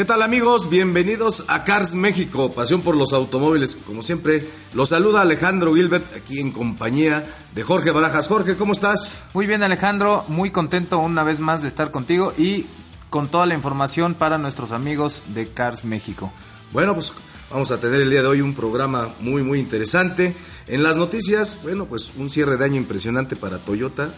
¿Qué 0.00 0.06
tal 0.06 0.22
amigos? 0.22 0.70
Bienvenidos 0.70 1.44
a 1.46 1.62
Cars 1.62 1.94
México, 1.94 2.50
pasión 2.50 2.80
por 2.80 2.96
los 2.96 3.12
automóviles. 3.12 3.76
Como 3.76 4.00
siempre, 4.00 4.48
los 4.72 4.88
saluda 4.88 5.20
Alejandro 5.20 5.74
Gilbert 5.74 6.16
aquí 6.16 6.40
en 6.40 6.52
compañía 6.52 7.26
de 7.54 7.62
Jorge 7.62 7.90
Barajas. 7.90 8.26
Jorge, 8.26 8.56
¿cómo 8.56 8.72
estás? 8.72 9.26
Muy 9.34 9.46
bien 9.46 9.62
Alejandro, 9.62 10.24
muy 10.28 10.52
contento 10.52 10.98
una 11.00 11.22
vez 11.22 11.38
más 11.38 11.60
de 11.60 11.68
estar 11.68 11.90
contigo 11.90 12.32
y 12.38 12.64
con 13.10 13.30
toda 13.30 13.44
la 13.44 13.54
información 13.54 14.14
para 14.14 14.38
nuestros 14.38 14.72
amigos 14.72 15.22
de 15.34 15.48
Cars 15.48 15.84
México. 15.84 16.32
Bueno, 16.72 16.94
pues 16.94 17.12
vamos 17.50 17.70
a 17.70 17.78
tener 17.78 18.00
el 18.00 18.08
día 18.08 18.22
de 18.22 18.28
hoy 18.28 18.40
un 18.40 18.54
programa 18.54 19.10
muy 19.20 19.42
muy 19.42 19.58
interesante. 19.58 20.34
En 20.66 20.82
las 20.82 20.96
noticias, 20.96 21.58
bueno, 21.62 21.84
pues 21.84 22.12
un 22.16 22.30
cierre 22.30 22.56
de 22.56 22.64
año 22.64 22.76
impresionante 22.76 23.36
para 23.36 23.58
Toyota. 23.58 24.14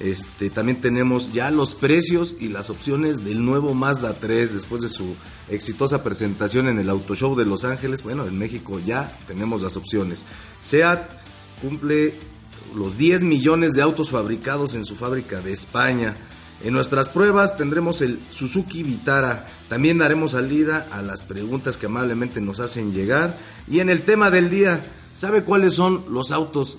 Este, 0.00 0.48
también 0.50 0.80
tenemos 0.80 1.32
ya 1.32 1.50
los 1.50 1.74
precios 1.74 2.36
y 2.38 2.48
las 2.48 2.70
opciones 2.70 3.24
del 3.24 3.44
nuevo 3.44 3.74
Mazda 3.74 4.14
3 4.20 4.54
después 4.54 4.80
de 4.82 4.88
su 4.88 5.16
exitosa 5.48 6.04
presentación 6.04 6.68
en 6.68 6.78
el 6.78 6.88
Auto 6.88 7.16
Show 7.16 7.34
de 7.34 7.44
Los 7.44 7.64
Ángeles. 7.64 8.04
Bueno, 8.04 8.24
en 8.26 8.38
México 8.38 8.78
ya 8.78 9.12
tenemos 9.26 9.62
las 9.62 9.76
opciones. 9.76 10.24
SEAT 10.62 11.00
cumple 11.60 12.14
los 12.74 12.96
10 12.96 13.24
millones 13.24 13.72
de 13.72 13.82
autos 13.82 14.10
fabricados 14.10 14.74
en 14.74 14.84
su 14.84 14.94
fábrica 14.94 15.40
de 15.40 15.52
España. 15.52 16.14
En 16.62 16.74
nuestras 16.74 17.08
pruebas 17.08 17.56
tendremos 17.56 18.00
el 18.02 18.20
Suzuki 18.30 18.82
Vitara. 18.84 19.46
También 19.68 19.98
daremos 19.98 20.32
salida 20.32 20.88
a 20.92 21.02
las 21.02 21.22
preguntas 21.22 21.76
que 21.76 21.86
amablemente 21.86 22.40
nos 22.40 22.60
hacen 22.60 22.92
llegar. 22.92 23.38
Y 23.68 23.80
en 23.80 23.90
el 23.90 24.02
tema 24.02 24.30
del 24.30 24.50
día, 24.50 24.84
¿sabe 25.14 25.44
cuáles 25.44 25.74
son 25.74 26.04
los 26.08 26.30
autos 26.30 26.78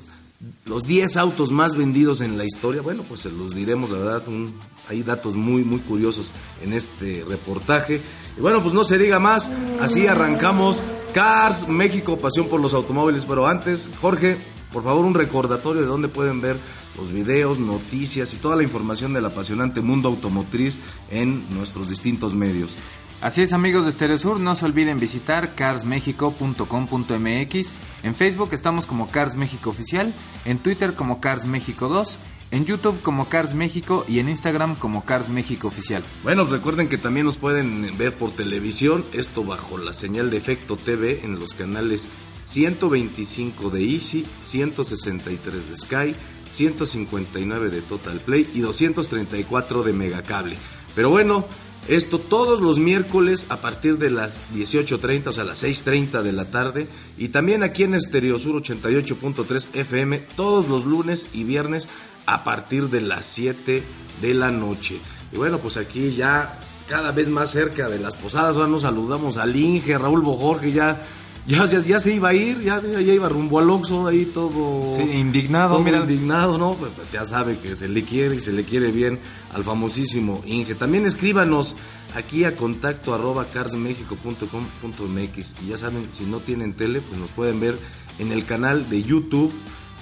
los 0.65 0.83
10 0.83 1.17
autos 1.17 1.51
más 1.51 1.75
vendidos 1.75 2.21
en 2.21 2.37
la 2.37 2.45
historia, 2.45 2.81
bueno, 2.81 3.03
pues 3.03 3.21
se 3.21 3.31
los 3.31 3.53
diremos, 3.53 3.89
la 3.89 3.97
verdad, 3.97 4.27
un, 4.27 4.53
hay 4.87 5.03
datos 5.03 5.35
muy, 5.35 5.63
muy 5.63 5.79
curiosos 5.79 6.33
en 6.63 6.73
este 6.73 7.25
reportaje. 7.27 8.01
Y 8.37 8.41
bueno, 8.41 8.61
pues 8.61 8.73
no 8.73 8.83
se 8.83 8.97
diga 8.97 9.19
más, 9.19 9.49
así 9.81 10.07
arrancamos 10.07 10.81
Cars 11.13 11.67
México, 11.67 12.17
pasión 12.17 12.47
por 12.47 12.61
los 12.61 12.73
automóviles. 12.73 13.25
Pero 13.25 13.47
antes, 13.47 13.89
Jorge, 14.01 14.37
por 14.71 14.83
favor, 14.83 15.05
un 15.05 15.13
recordatorio 15.13 15.81
de 15.81 15.87
dónde 15.87 16.07
pueden 16.07 16.39
ver 16.39 16.57
los 16.97 17.11
videos, 17.11 17.59
noticias 17.59 18.33
y 18.33 18.37
toda 18.37 18.55
la 18.55 18.63
información 18.63 19.13
del 19.13 19.25
apasionante 19.25 19.81
mundo 19.81 20.09
automotriz 20.09 20.79
en 21.09 21.45
nuestros 21.53 21.89
distintos 21.89 22.33
medios. 22.33 22.75
Así 23.21 23.41
es 23.41 23.51
amigos 23.51 23.85
de 23.85 23.91
Stereo 23.91 24.17
Sur, 24.17 24.39
no 24.39 24.55
se 24.55 24.63
olviden 24.63 24.97
visitar 24.97 25.53
carsmexico.com.mx. 25.53 27.73
En 28.03 28.15
Facebook 28.15 28.53
estamos 28.53 28.85
como 28.85 29.09
Cars 29.09 29.35
México 29.35 29.71
Oficial, 29.71 30.13
en 30.45 30.59
Twitter 30.59 30.93
como 30.93 31.19
Cars 31.19 31.45
México 31.45 31.89
2, 31.89 32.17
en 32.51 32.63
YouTube 32.63 33.01
como 33.01 33.27
Cars 33.27 33.53
México 33.53 34.05
y 34.07 34.19
en 34.19 34.29
Instagram 34.29 34.77
como 34.77 35.03
Cars 35.03 35.27
México 35.27 35.67
Oficial. 35.67 36.01
Bueno, 36.23 36.45
recuerden 36.45 36.87
que 36.87 36.97
también 36.97 37.25
nos 37.25 37.37
pueden 37.37 37.97
ver 37.97 38.13
por 38.13 38.31
televisión, 38.31 39.03
esto 39.11 39.43
bajo 39.43 39.77
la 39.77 39.91
señal 39.91 40.29
de 40.29 40.37
Efecto 40.37 40.77
TV 40.77 41.25
en 41.25 41.41
los 41.41 41.53
canales 41.53 42.07
125 42.45 43.69
de 43.69 43.83
Easy, 43.83 44.25
163 44.39 45.69
de 45.69 45.77
Sky, 45.77 46.15
159 46.51 47.69
de 47.69 47.81
Total 47.81 48.21
Play 48.21 48.49
y 48.53 48.61
234 48.61 49.83
de 49.83 49.91
Megacable. 49.91 50.57
Pero 50.95 51.09
bueno, 51.09 51.45
esto 51.89 52.19
todos 52.19 52.61
los 52.61 52.77
miércoles 52.77 53.47
a 53.49 53.57
partir 53.57 53.97
de 53.97 54.11
las 54.11 54.41
18.30, 54.53 55.27
o 55.27 55.31
sea, 55.31 55.43
las 55.43 55.63
6.30 55.63 56.21
de 56.21 56.31
la 56.31 56.45
tarde. 56.51 56.87
Y 57.17 57.29
también 57.29 57.63
aquí 57.63 57.83
en 57.83 57.95
Estereosur 57.95 58.61
88.3 58.61 59.67
FM 59.73 60.19
todos 60.35 60.67
los 60.67 60.85
lunes 60.85 61.27
y 61.33 61.43
viernes 61.43 61.89
a 62.27 62.43
partir 62.43 62.89
de 62.89 63.01
las 63.01 63.25
7 63.25 63.83
de 64.21 64.33
la 64.35 64.51
noche. 64.51 64.99
Y 65.31 65.37
bueno, 65.37 65.57
pues 65.57 65.77
aquí 65.77 66.11
ya 66.15 66.59
cada 66.87 67.11
vez 67.11 67.29
más 67.29 67.49
cerca 67.49 67.89
de 67.89 67.97
las 67.97 68.17
posadas. 68.17 68.55
Ahora 68.55 68.67
nos 68.67 68.83
saludamos 68.83 69.37
al 69.37 69.55
Inge, 69.55 69.97
Raúl 69.97 70.21
Bojorge, 70.21 70.71
ya 70.71 71.03
ya, 71.47 71.65
ya, 71.65 71.79
ya, 71.79 71.99
se 71.99 72.13
iba 72.13 72.29
a 72.29 72.33
ir, 72.33 72.61
ya, 72.61 72.81
ya, 72.81 72.99
iba 72.99 73.29
rumbo 73.29 73.59
al 73.59 73.69
Oxxo, 73.69 74.07
ahí 74.07 74.25
todo... 74.25 74.93
Sí, 74.93 75.01
indignado, 75.01 75.75
todo 75.75 75.83
mira. 75.83 75.99
indignado, 75.99 76.57
¿no? 76.57 76.75
Pues, 76.75 76.91
pues, 76.95 77.11
ya 77.11 77.25
sabe 77.25 77.59
que 77.59 77.75
se 77.75 77.87
le 77.87 78.03
quiere 78.03 78.35
y 78.35 78.41
se 78.41 78.51
le 78.51 78.63
quiere 78.63 78.91
bien 78.91 79.19
al 79.53 79.63
famosísimo 79.63 80.41
Inge. 80.45 80.75
También 80.75 81.05
escríbanos 81.05 81.75
aquí 82.15 82.43
a 82.43 82.55
contacto 82.55 83.13
arroba 83.13 83.45
carsmexico.com.mx 83.45 85.55
y 85.63 85.67
ya 85.67 85.77
saben, 85.77 86.07
si 86.11 86.25
no 86.25 86.39
tienen 86.39 86.73
tele, 86.73 87.01
pues 87.01 87.19
nos 87.19 87.29
pueden 87.31 87.59
ver 87.59 87.77
en 88.19 88.31
el 88.31 88.45
canal 88.45 88.89
de 88.89 89.03
YouTube 89.03 89.53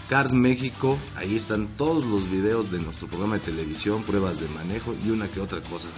Cars 0.08 0.34
México, 0.34 0.98
ahí 1.16 1.36
están 1.36 1.68
todos 1.76 2.06
los 2.06 2.32
videos 2.32 2.72
de 2.72 2.80
nuestro 2.80 3.08
programa 3.08 3.36
de 3.36 3.42
televisión, 3.42 4.04
pruebas 4.04 4.40
de 4.40 4.48
manejo 4.48 4.96
y 5.06 5.10
una 5.10 5.28
que 5.28 5.42
otra 5.42 5.60
cosa. 5.62 5.90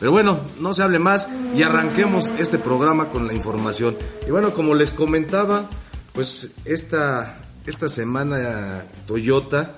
Pero 0.00 0.12
bueno, 0.12 0.40
no 0.60 0.74
se 0.74 0.82
hable 0.82 0.98
más 0.98 1.28
y 1.56 1.62
arranquemos 1.62 2.26
este 2.38 2.58
programa 2.58 3.08
con 3.08 3.26
la 3.26 3.34
información. 3.34 3.96
Y 4.26 4.30
bueno, 4.30 4.52
como 4.52 4.74
les 4.74 4.90
comentaba, 4.90 5.68
pues 6.12 6.54
esta, 6.64 7.38
esta 7.66 7.88
semana 7.88 8.84
Toyota 9.06 9.76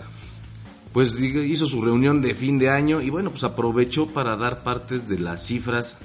pues 0.93 1.15
hizo 1.21 1.66
su 1.66 1.82
reunión 1.82 2.22
de 2.22 2.34
fin 2.34 2.59
de 2.59 2.71
año 2.71 3.03
y 3.03 3.10
bueno, 3.10 3.31
pues 3.31 3.44
aprovechó 3.44 4.06
para 4.06 4.34
dar 4.37 4.62
partes 4.62 5.09
de 5.09 5.19
las 5.19 5.44
cifras 5.44 5.99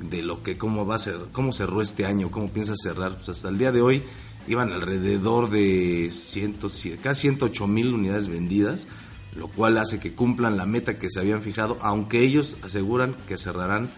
de 0.00 0.20
lo 0.22 0.42
que 0.42 0.58
cómo 0.58 0.84
va 0.84 0.96
a 0.96 0.98
ser, 0.98 1.14
cómo 1.30 1.52
cerró 1.52 1.80
este 1.80 2.06
año, 2.06 2.28
cómo 2.28 2.48
piensa 2.48 2.74
cerrar. 2.74 3.14
Pues 3.14 3.28
hasta 3.28 3.48
el 3.48 3.58
día 3.58 3.70
de 3.70 3.82
hoy 3.82 4.02
iban 4.48 4.72
alrededor 4.72 5.48
de 5.48 6.10
ciento, 6.10 6.68
casi 7.00 7.20
108 7.20 7.66
mil 7.68 7.94
unidades 7.94 8.26
vendidas 8.26 8.88
lo 9.36 9.48
cual 9.48 9.78
hace 9.78 9.98
que 9.98 10.14
cumplan 10.14 10.56
la 10.56 10.66
meta 10.66 10.98
que 10.98 11.08
se 11.10 11.20
habían 11.20 11.42
fijado, 11.42 11.78
aunque 11.80 12.20
ellos 12.20 12.56
aseguran 12.62 13.14
que 13.26 13.38
cerrarán 13.38 13.90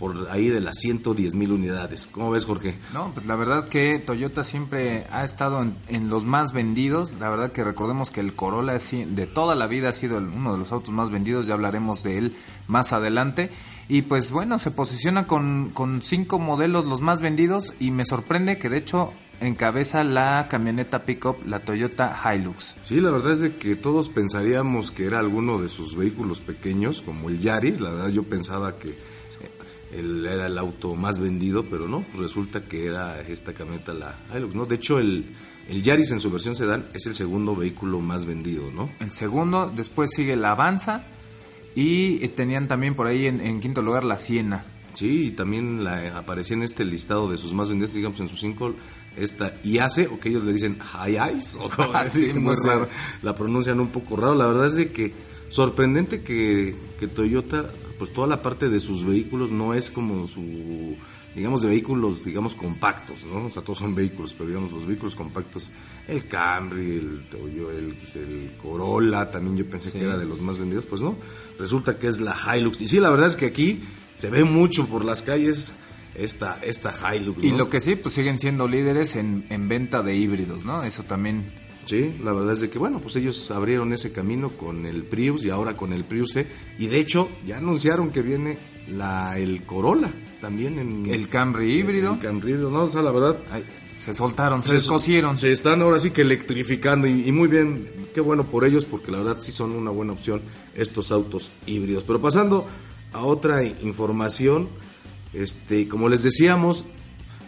por 0.00 0.30
ahí 0.30 0.48
de 0.48 0.60
las 0.60 0.78
110 0.78 1.34
mil 1.34 1.52
unidades. 1.52 2.06
¿Cómo 2.06 2.30
ves, 2.30 2.46
Jorge? 2.46 2.74
No, 2.94 3.10
pues 3.12 3.26
la 3.26 3.36
verdad 3.36 3.68
que 3.68 3.98
Toyota 3.98 4.44
siempre 4.44 5.06
ha 5.10 5.24
estado 5.24 5.62
en, 5.88 6.08
los 6.08 6.24
más 6.24 6.54
vendidos. 6.54 7.12
La 7.20 7.28
verdad 7.28 7.52
que 7.52 7.62
recordemos 7.62 8.10
que 8.10 8.20
el 8.20 8.34
Corolla 8.34 8.78
de 8.78 9.26
toda 9.26 9.54
la 9.54 9.66
vida 9.66 9.90
ha 9.90 9.92
sido 9.92 10.16
uno 10.16 10.54
de 10.54 10.58
los 10.58 10.72
autos 10.72 10.94
más 10.94 11.10
vendidos. 11.10 11.46
Ya 11.46 11.52
hablaremos 11.52 12.02
de 12.02 12.16
él 12.16 12.36
más 12.66 12.94
adelante. 12.94 13.50
Y 13.90 14.02
pues 14.02 14.30
bueno, 14.30 14.60
se 14.60 14.70
posiciona 14.70 15.26
con, 15.26 15.70
con 15.70 16.00
cinco 16.02 16.38
modelos 16.38 16.84
los 16.84 17.00
más 17.00 17.20
vendidos 17.20 17.74
y 17.80 17.90
me 17.90 18.04
sorprende 18.04 18.56
que 18.56 18.68
de 18.68 18.78
hecho 18.78 19.12
encabeza 19.40 20.04
la 20.04 20.46
camioneta 20.48 21.00
pickup, 21.00 21.44
la 21.44 21.58
Toyota 21.58 22.16
Hilux. 22.24 22.76
Sí, 22.84 23.00
la 23.00 23.10
verdad 23.10 23.32
es 23.32 23.40
de 23.40 23.56
que 23.56 23.74
todos 23.74 24.08
pensaríamos 24.08 24.92
que 24.92 25.06
era 25.06 25.18
alguno 25.18 25.58
de 25.58 25.68
sus 25.68 25.96
vehículos 25.96 26.38
pequeños, 26.38 27.02
como 27.02 27.30
el 27.30 27.40
Yaris. 27.40 27.80
La 27.80 27.90
verdad 27.90 28.10
yo 28.10 28.22
pensaba 28.22 28.76
que 28.76 28.94
él 29.92 30.24
era 30.24 30.46
el 30.46 30.56
auto 30.56 30.94
más 30.94 31.18
vendido, 31.18 31.64
pero 31.64 31.88
no, 31.88 32.02
pues 32.12 32.22
resulta 32.22 32.62
que 32.62 32.86
era 32.86 33.20
esta 33.22 33.54
camioneta 33.54 33.92
la 33.92 34.14
Hilux, 34.32 34.54
¿no? 34.54 34.66
De 34.66 34.76
hecho, 34.76 35.00
el, 35.00 35.34
el 35.68 35.82
Yaris 35.82 36.12
en 36.12 36.20
su 36.20 36.30
versión 36.30 36.54
sedán 36.54 36.84
es 36.94 37.06
el 37.06 37.16
segundo 37.16 37.56
vehículo 37.56 37.98
más 37.98 38.24
vendido, 38.24 38.70
¿no? 38.70 38.88
El 39.00 39.10
segundo, 39.10 39.68
después 39.68 40.12
sigue 40.14 40.36
la 40.36 40.52
Avanza 40.52 41.02
y 41.74 42.26
tenían 42.28 42.68
también 42.68 42.94
por 42.94 43.06
ahí 43.06 43.26
en, 43.26 43.60
quinto 43.60 43.82
lugar 43.82 44.04
la 44.04 44.16
Siena. 44.16 44.64
Sí, 44.94 45.26
y 45.26 45.30
también 45.30 45.84
la, 45.84 46.18
aparecía 46.18 46.56
en 46.56 46.62
este 46.62 46.84
listado 46.84 47.30
de 47.30 47.38
sus 47.38 47.52
más 47.52 47.68
vendidos, 47.68 47.94
digamos 47.94 48.18
en 48.20 48.28
sus 48.28 48.40
cinco, 48.40 48.74
esta 49.16 49.54
IACE, 49.62 50.08
o 50.08 50.18
que 50.18 50.30
ellos 50.30 50.44
le 50.44 50.52
dicen 50.52 50.78
High 50.78 51.16
Eyes, 51.16 51.56
o 51.60 51.70
como 51.70 51.92
así, 51.94 52.32
muy 52.34 52.54
raro, 52.64 52.88
la 53.22 53.34
pronuncian 53.34 53.78
un 53.80 53.88
poco 53.88 54.16
raro. 54.16 54.34
La 54.34 54.46
verdad 54.46 54.66
es 54.66 54.74
de 54.74 54.90
que 54.90 55.12
sorprendente 55.48 56.22
que, 56.22 56.74
que 56.98 57.08
Toyota 57.08 57.70
pues 57.98 58.14
toda 58.14 58.26
la 58.26 58.40
parte 58.40 58.70
de 58.70 58.80
sus 58.80 59.04
vehículos 59.04 59.52
no 59.52 59.74
es 59.74 59.90
como 59.90 60.26
su 60.26 60.96
digamos, 61.34 61.62
de 61.62 61.68
vehículos, 61.68 62.24
digamos, 62.24 62.54
compactos, 62.54 63.24
¿no? 63.24 63.46
O 63.46 63.50
sea, 63.50 63.62
todos 63.62 63.78
son 63.78 63.94
vehículos, 63.94 64.32
pero 64.32 64.48
digamos, 64.48 64.72
los 64.72 64.86
vehículos 64.86 65.14
compactos, 65.14 65.70
el 66.08 66.26
Camry, 66.26 66.96
el 66.98 67.26
Toyo, 67.30 67.70
el, 67.70 67.94
el 68.14 68.52
Corolla, 68.60 69.30
también 69.30 69.56
yo 69.56 69.66
pensé 69.66 69.92
que 69.92 70.04
era 70.04 70.18
de 70.18 70.26
los 70.26 70.40
más 70.40 70.58
vendidos, 70.58 70.84
pues 70.86 71.00
no, 71.00 71.14
resulta 71.60 71.98
que 71.98 72.08
es 72.08 72.20
la 72.20 72.34
Hilux. 72.34 72.80
Y 72.80 72.88
sí, 72.88 72.98
la 72.98 73.10
verdad 73.10 73.28
es 73.28 73.36
que 73.36 73.46
aquí 73.46 73.80
se 74.16 74.30
ve 74.30 74.42
mucho 74.42 74.86
por 74.86 75.04
las 75.04 75.22
calles 75.22 75.72
esta, 76.16 76.58
esta 76.62 76.90
Hilux. 77.14 77.44
Y 77.44 77.52
lo 77.52 77.68
que 77.68 77.80
sí, 77.80 77.94
pues 77.94 78.14
siguen 78.14 78.38
siendo 78.38 78.66
líderes 78.66 79.14
en, 79.14 79.46
en 79.50 79.68
venta 79.68 80.02
de 80.02 80.16
híbridos, 80.16 80.64
¿no? 80.64 80.82
Eso 80.82 81.04
también 81.04 81.44
Sí, 81.90 82.14
la 82.22 82.32
verdad 82.32 82.52
es 82.52 82.60
de 82.60 82.70
que, 82.70 82.78
bueno, 82.78 83.00
pues 83.00 83.16
ellos 83.16 83.50
abrieron 83.50 83.92
ese 83.92 84.12
camino 84.12 84.50
con 84.50 84.86
el 84.86 85.02
Prius 85.02 85.44
y 85.44 85.50
ahora 85.50 85.76
con 85.76 85.92
el 85.92 86.04
Prius 86.04 86.34
C. 86.34 86.46
Y 86.78 86.86
de 86.86 87.00
hecho, 87.00 87.28
ya 87.44 87.56
anunciaron 87.56 88.12
que 88.12 88.22
viene 88.22 88.58
la 88.92 89.36
el 89.36 89.62
Corolla 89.62 90.12
también 90.40 90.78
en... 90.78 91.12
El 91.12 91.28
Camry 91.28 91.80
híbrido. 91.80 92.12
El, 92.12 92.20
Camry 92.20 92.50
híbrido, 92.52 92.70
no, 92.70 92.84
o 92.84 92.90
sea, 92.90 93.02
la 93.02 93.10
verdad... 93.10 93.38
se 94.00 94.14
soltaron, 94.14 94.62
se, 94.62 94.80
se 94.80 95.36
Se 95.36 95.52
están 95.52 95.82
ahora 95.82 95.98
sí 95.98 96.10
que 96.10 96.22
electrificando 96.22 97.06
y, 97.06 97.28
y, 97.28 97.32
muy 97.32 97.48
bien, 97.48 97.86
qué 98.14 98.22
bueno 98.22 98.44
por 98.44 98.64
ellos 98.64 98.86
porque 98.86 99.12
la 99.12 99.18
verdad 99.18 99.36
sí 99.40 99.52
son 99.52 99.72
una 99.72 99.90
buena 99.90 100.14
opción 100.14 100.40
estos 100.74 101.12
autos 101.12 101.50
híbridos. 101.66 102.04
Pero 102.04 102.18
pasando 102.18 102.66
a 103.12 103.22
otra 103.22 103.62
información, 103.62 104.68
este, 105.34 105.86
como 105.86 106.08
les 106.08 106.22
decíamos, 106.22 106.84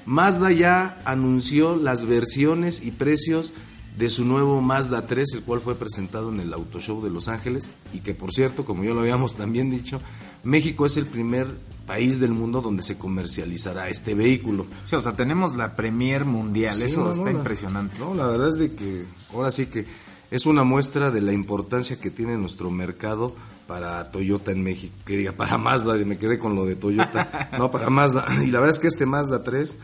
Mazda 0.05 0.53
ya 0.53 1.01
anunció 1.07 1.75
las 1.75 2.05
versiones 2.05 2.83
y 2.85 2.91
precios 2.91 3.55
de 3.97 4.11
su 4.11 4.27
nuevo 4.27 4.61
Mazda 4.61 5.07
3, 5.07 5.37
el 5.37 5.43
cual 5.45 5.61
fue 5.61 5.75
presentado 5.75 6.31
en 6.31 6.41
el 6.41 6.53
Auto 6.53 6.81
Show 6.81 7.03
de 7.03 7.09
Los 7.09 7.29
Ángeles 7.29 7.71
y 7.95 8.01
que 8.01 8.13
por 8.13 8.31
cierto, 8.31 8.67
como 8.67 8.85
ya 8.85 8.91
lo 8.91 9.01
habíamos 9.01 9.37
también 9.39 9.71
dicho, 9.71 10.03
México 10.45 10.85
es 10.85 10.99
el 10.99 11.07
primer 11.07 11.47
país 11.87 12.21
del 12.21 12.33
mundo 12.33 12.61
donde 12.61 12.83
se 12.83 12.99
comercializará 12.99 13.89
este 13.89 14.15
vehículo. 14.15 14.67
Sí, 14.85 14.97
o 14.97 15.01
sea, 15.01 15.13
tenemos 15.13 15.57
la 15.57 15.77
premier 15.77 16.25
mundial, 16.25 16.81
eso 16.83 17.11
está 17.11 17.31
impresionante. 17.31 17.99
No, 17.99 18.15
la 18.15 18.27
verdad 18.27 18.49
es 18.49 18.59
de 18.59 18.75
que 18.75 19.05
ahora 19.33 19.51
sí 19.51 19.67
que 19.67 19.87
es 20.31 20.47
una 20.47 20.65
muestra 20.65 21.11
de 21.11 21.21
la 21.21 21.33
importancia 21.33 22.01
que 22.01 22.11
tiene 22.11 22.39
nuestro 22.39 22.71
mercado 22.71 23.35
para 23.67 24.11
Toyota 24.11 24.51
en 24.51 24.63
México, 24.63 24.95
que 25.05 25.17
diga 25.17 25.33
para 25.33 25.59
Mazda, 25.59 25.95
me 26.05 26.19
quedé 26.19 26.39
con 26.39 26.55
lo 26.55 26.65
de 26.65 26.77
Toyota, 26.77 27.51
no, 27.59 27.71
para 27.71 27.91
Mazda. 27.91 28.27
Y 28.43 28.51
la 28.51 28.61
verdad 28.61 28.75
es 28.75 28.79
que 28.79 28.89
este 28.89 29.07
Mazda 29.07 29.43
3 29.43 29.77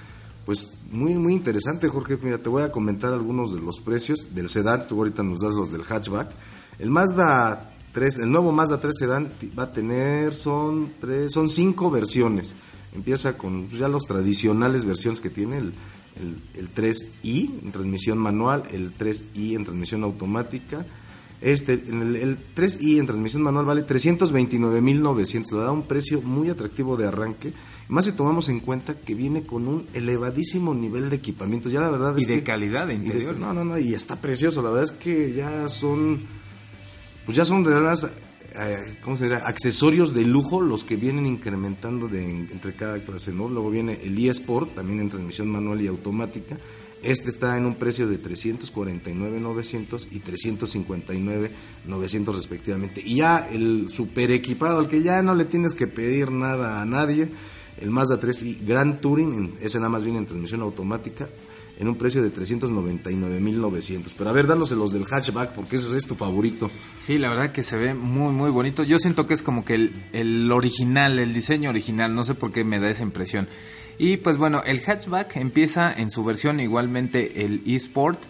pues 0.48 0.72
muy 0.90 1.14
muy 1.16 1.34
interesante, 1.34 1.88
Jorge. 1.88 2.18
Mira, 2.22 2.38
te 2.38 2.48
voy 2.48 2.62
a 2.62 2.72
comentar 2.72 3.12
algunos 3.12 3.52
de 3.52 3.60
los 3.60 3.80
precios 3.80 4.34
del 4.34 4.48
sedán. 4.48 4.88
Tú 4.88 4.96
ahorita 4.96 5.22
nos 5.22 5.40
das 5.40 5.52
los 5.52 5.70
del 5.70 5.82
hatchback. 5.84 6.30
El 6.78 6.90
Mazda 6.90 7.70
3, 7.98 8.18
el 8.18 8.30
nuevo 8.30 8.52
Mazda 8.52 8.78
3 8.78 8.94
sedán 8.96 9.28
va 9.58 9.64
a 9.64 9.72
tener 9.72 10.32
son 10.32 10.92
tres, 11.00 11.32
son 11.32 11.48
cinco 11.48 11.90
versiones. 11.90 12.54
Empieza 12.94 13.36
con 13.36 13.64
pues, 13.64 13.80
ya 13.80 13.88
los 13.88 14.04
tradicionales 14.04 14.84
versiones 14.84 15.20
que 15.20 15.30
tiene 15.30 15.58
el, 15.58 15.72
el, 16.54 16.72
3i 16.72 17.64
en 17.64 17.72
transmisión 17.72 18.18
manual, 18.18 18.62
el 18.70 18.96
3i 18.96 19.56
en 19.56 19.64
transmisión 19.64 20.04
automática. 20.04 20.86
Este, 21.40 21.72
el, 21.72 22.14
el 22.14 22.38
3i 22.54 23.00
en 23.00 23.06
transmisión 23.06 23.42
manual 23.42 23.64
vale 23.64 23.84
329.900, 23.84 25.52
le 25.52 25.58
da 25.58 25.72
un 25.72 25.82
precio 25.82 26.20
muy 26.20 26.50
atractivo 26.50 26.96
de 26.96 27.08
arranque 27.08 27.52
más 27.88 28.04
si 28.04 28.12
tomamos 28.12 28.50
en 28.50 28.60
cuenta 28.60 28.94
que 28.94 29.14
viene 29.14 29.44
con 29.44 29.66
un 29.66 29.86
elevadísimo 29.94 30.74
nivel 30.74 31.08
de 31.08 31.16
equipamiento. 31.16 31.70
Ya 31.70 31.80
la 31.80 31.90
verdad 31.90 32.16
es 32.18 32.24
y 32.24 32.26
de 32.26 32.42
calidad 32.42 32.86
de 32.86 32.94
interiores. 32.94 33.40
no, 33.40 33.54
no, 33.54 33.64
no, 33.64 33.78
y 33.78 33.94
está 33.94 34.16
precioso. 34.16 34.62
La 34.62 34.68
verdad 34.68 34.84
es 34.84 34.92
que 34.92 35.32
ya 35.32 35.68
son, 35.70 36.20
pues 37.28 37.36
ya 37.36 37.44
son 37.44 37.62
de 37.62 37.68
verdad, 37.68 38.10
eh, 38.54 38.96
¿cómo 39.02 39.18
se 39.18 39.24
dirá? 39.24 39.46
Accesorios 39.46 40.14
de 40.14 40.24
lujo 40.24 40.62
los 40.62 40.82
que 40.82 40.96
vienen 40.96 41.26
incrementando 41.26 42.08
de, 42.08 42.26
entre 42.26 42.72
cada 42.72 43.04
clase, 43.04 43.34
¿no? 43.34 43.50
Luego 43.50 43.70
viene 43.70 44.00
el 44.02 44.26
eSport, 44.26 44.74
también 44.74 45.00
en 45.00 45.10
transmisión 45.10 45.50
manual 45.50 45.82
y 45.82 45.88
automática. 45.88 46.56
Este 47.02 47.28
está 47.28 47.54
en 47.58 47.66
un 47.66 47.74
precio 47.74 48.08
de 48.08 48.18
349.900 48.18 50.06
y 50.10 50.20
359.900 50.20 52.34
respectivamente. 52.34 53.02
Y 53.04 53.16
ya 53.16 53.46
el 53.52 53.90
super 53.90 54.30
equipado, 54.30 54.78
al 54.78 54.88
que 54.88 55.02
ya 55.02 55.20
no 55.20 55.34
le 55.34 55.44
tienes 55.44 55.74
que 55.74 55.86
pedir 55.86 56.30
nada 56.30 56.80
a 56.80 56.86
nadie, 56.86 57.28
el 57.78 57.90
Mazda 57.90 58.18
3 58.18 58.42
y 58.42 58.54
Grand 58.66 59.00
Touring, 59.00 59.58
ese 59.60 59.76
nada 59.76 59.90
más 59.90 60.02
viene 60.02 60.20
en 60.20 60.24
transmisión 60.24 60.62
automática, 60.62 61.28
en 61.78 61.88
un 61.88 61.96
precio 61.96 62.22
de 62.22 62.32
399.900. 62.32 64.14
Pero 64.18 64.30
a 64.30 64.32
ver, 64.32 64.46
dándose 64.46 64.76
los 64.76 64.92
del 64.92 65.04
hatchback, 65.04 65.52
porque 65.52 65.76
ese 65.76 65.96
es 65.96 66.06
tu 66.06 66.14
favorito. 66.14 66.70
Sí, 66.98 67.18
la 67.18 67.30
verdad 67.30 67.52
que 67.52 67.62
se 67.62 67.78
ve 67.78 67.94
muy, 67.94 68.32
muy 68.32 68.50
bonito. 68.50 68.82
Yo 68.82 68.98
siento 68.98 69.26
que 69.26 69.34
es 69.34 69.42
como 69.42 69.64
que 69.64 69.74
el, 69.74 69.92
el 70.12 70.50
original, 70.52 71.18
el 71.18 71.32
diseño 71.32 71.70
original, 71.70 72.14
no 72.14 72.24
sé 72.24 72.34
por 72.34 72.52
qué 72.52 72.64
me 72.64 72.80
da 72.80 72.90
esa 72.90 73.04
impresión. 73.04 73.48
Y 73.96 74.18
pues 74.18 74.36
bueno, 74.36 74.62
el 74.64 74.80
hatchback 74.80 75.36
empieza 75.36 75.92
en 75.92 76.10
su 76.10 76.24
versión 76.24 76.60
igualmente 76.60 77.44
el 77.44 77.62
eSport 77.66 78.20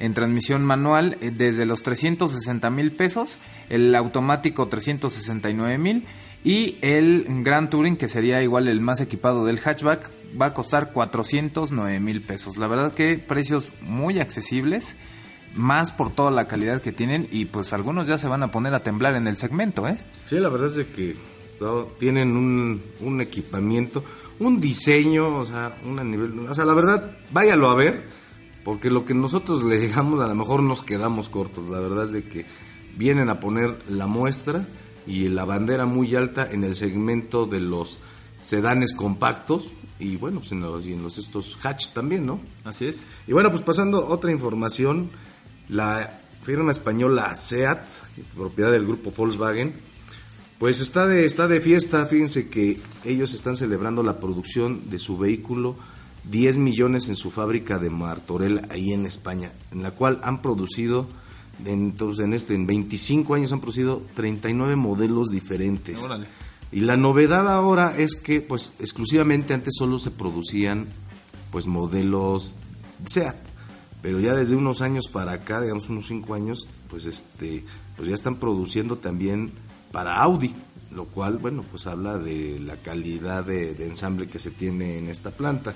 en 0.00 0.14
transmisión 0.14 0.64
manual 0.64 1.18
eh, 1.20 1.30
desde 1.34 1.66
los 1.66 1.82
360 1.82 2.70
mil 2.70 2.92
pesos, 2.92 3.38
el 3.68 3.94
automático 3.94 4.68
369 4.68 5.78
mil 5.78 6.04
y 6.44 6.78
el 6.82 7.26
Grand 7.42 7.68
Touring, 7.68 7.96
que 7.96 8.08
sería 8.08 8.42
igual 8.42 8.68
el 8.68 8.80
más 8.80 9.00
equipado 9.00 9.44
del 9.44 9.58
hatchback, 9.58 10.10
va 10.40 10.46
a 10.46 10.54
costar 10.54 10.92
409 10.92 12.00
mil 12.00 12.22
pesos. 12.22 12.56
La 12.56 12.66
verdad 12.66 12.92
que 12.92 13.18
precios 13.18 13.70
muy 13.82 14.18
accesibles, 14.18 14.96
más 15.54 15.92
por 15.92 16.10
toda 16.10 16.30
la 16.30 16.46
calidad 16.46 16.82
que 16.82 16.92
tienen 16.92 17.28
y 17.30 17.46
pues 17.46 17.72
algunos 17.72 18.06
ya 18.06 18.18
se 18.18 18.28
van 18.28 18.42
a 18.42 18.50
poner 18.50 18.74
a 18.74 18.82
temblar 18.82 19.14
en 19.14 19.26
el 19.26 19.36
segmento, 19.36 19.88
¿eh? 19.88 19.98
Sí, 20.28 20.38
la 20.38 20.48
verdad 20.48 20.68
es 20.78 20.86
que 20.88 21.16
tienen 21.98 22.36
un, 22.36 22.82
un 23.00 23.20
equipamiento, 23.20 24.04
un 24.38 24.60
diseño, 24.60 25.38
o 25.38 25.44
sea, 25.44 25.76
un 25.84 25.96
nivel, 26.10 26.38
o 26.48 26.54
sea, 26.54 26.64
la 26.64 26.74
verdad, 26.74 27.16
váyalo 27.32 27.70
a 27.70 27.74
ver, 27.74 28.04
porque 28.64 28.90
lo 28.90 29.04
que 29.04 29.14
nosotros 29.14 29.64
le 29.64 29.78
digamos 29.78 30.20
a 30.20 30.26
lo 30.26 30.34
mejor 30.34 30.62
nos 30.62 30.82
quedamos 30.82 31.28
cortos. 31.28 31.68
La 31.70 31.80
verdad 31.80 32.04
es 32.04 32.12
de 32.12 32.24
que 32.24 32.44
vienen 32.96 33.30
a 33.30 33.40
poner 33.40 33.78
la 33.88 34.06
muestra 34.06 34.66
y 35.06 35.28
la 35.28 35.44
bandera 35.44 35.86
muy 35.86 36.14
alta 36.14 36.48
en 36.50 36.64
el 36.64 36.74
segmento 36.74 37.46
de 37.46 37.60
los 37.60 37.98
sedanes 38.38 38.94
compactos 38.94 39.72
y 39.98 40.16
bueno, 40.16 40.40
pues 40.40 40.52
en 40.52 40.60
los, 40.60 40.86
y 40.86 40.92
en 40.92 41.02
los 41.02 41.18
estos 41.18 41.58
hatch 41.64 41.90
también, 41.90 42.26
¿no? 42.26 42.40
Así 42.64 42.86
es. 42.86 43.06
Y 43.26 43.32
bueno, 43.32 43.50
pues 43.50 43.62
pasando 43.62 44.06
otra 44.08 44.30
información, 44.30 45.10
la 45.68 46.20
firma 46.42 46.70
española 46.70 47.34
SEAT, 47.34 47.86
propiedad 48.36 48.70
del 48.70 48.86
grupo 48.86 49.10
Volkswagen, 49.10 49.74
pues 50.58 50.80
está 50.80 51.06
de, 51.06 51.24
está 51.24 51.46
de 51.46 51.60
fiesta, 51.60 52.04
fíjense 52.06 52.48
que 52.48 52.80
ellos 53.04 53.32
están 53.34 53.56
celebrando 53.56 54.02
la 54.02 54.18
producción 54.18 54.90
de 54.90 54.98
su 54.98 55.16
vehículo 55.18 55.76
10 56.30 56.58
millones 56.58 57.08
en 57.08 57.16
su 57.16 57.30
fábrica 57.30 57.78
de 57.78 57.90
Martorell 57.90 58.62
ahí 58.70 58.92
en 58.92 59.06
España, 59.06 59.52
en 59.72 59.82
la 59.82 59.92
cual 59.92 60.20
han 60.22 60.42
producido 60.42 61.06
entonces 61.64 62.24
en 62.24 62.34
este 62.34 62.54
en 62.54 62.66
25 62.66 63.34
años 63.34 63.52
han 63.52 63.60
producido 63.60 64.02
39 64.14 64.76
modelos 64.76 65.28
diferentes. 65.28 66.06
Y 66.70 66.80
la 66.80 66.96
novedad 66.96 67.48
ahora 67.48 67.94
es 67.96 68.14
que 68.14 68.40
pues 68.40 68.72
exclusivamente 68.78 69.54
antes 69.54 69.74
solo 69.78 69.98
se 69.98 70.10
producían 70.10 70.86
pues 71.50 71.66
modelos 71.66 72.54
SEAT, 73.06 73.36
pero 74.02 74.20
ya 74.20 74.34
desde 74.34 74.54
unos 74.54 74.82
años 74.82 75.08
para 75.08 75.32
acá, 75.32 75.62
digamos 75.62 75.88
unos 75.88 76.06
5 76.06 76.34
años, 76.34 76.66
pues 76.90 77.06
este 77.06 77.64
pues 77.96 78.08
ya 78.08 78.14
están 78.14 78.36
produciendo 78.36 78.96
también 78.96 79.50
para 79.92 80.22
Audi, 80.22 80.54
lo 80.92 81.06
cual 81.06 81.38
bueno, 81.38 81.64
pues 81.70 81.86
habla 81.86 82.18
de 82.18 82.58
la 82.60 82.76
calidad 82.76 83.44
de, 83.44 83.74
de 83.74 83.86
ensamble 83.86 84.28
que 84.28 84.38
se 84.38 84.50
tiene 84.50 84.98
en 84.98 85.08
esta 85.08 85.30
planta. 85.30 85.74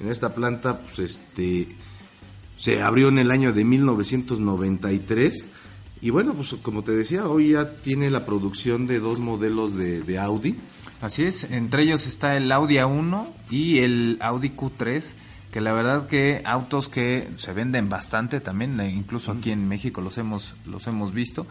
En 0.00 0.08
esta 0.08 0.34
planta 0.34 0.80
pues 0.80 0.98
este 0.98 1.68
se 2.56 2.82
abrió 2.82 3.08
en 3.08 3.18
el 3.18 3.30
año 3.30 3.52
de 3.52 3.64
1993 3.64 5.44
y 6.02 6.10
bueno, 6.10 6.34
pues 6.34 6.56
como 6.62 6.82
te 6.82 6.90
decía, 6.90 7.26
hoy 7.26 7.50
ya 7.50 7.76
tiene 7.76 8.10
la 8.10 8.26
producción 8.26 8.88
de 8.88 8.98
dos 8.98 9.20
modelos 9.20 9.74
de, 9.74 10.18
Audi. 10.18 10.56
Así 11.00 11.22
es, 11.22 11.44
entre 11.44 11.84
ellos 11.84 12.08
está 12.08 12.36
el 12.36 12.50
Audi 12.50 12.74
A1 12.74 13.28
y 13.50 13.78
el 13.78 14.18
Audi 14.20 14.50
Q3, 14.50 15.14
que 15.52 15.60
la 15.60 15.72
verdad 15.72 16.08
que 16.08 16.42
autos 16.44 16.88
que 16.88 17.28
se 17.36 17.52
venden 17.52 17.88
bastante 17.88 18.40
también, 18.40 18.80
incluso 18.80 19.30
aquí 19.30 19.52
en 19.52 19.68
México 19.68 20.00
los 20.00 20.18
hemos, 20.18 20.54
los 20.66 20.88
hemos 20.88 21.14
visto. 21.14 21.46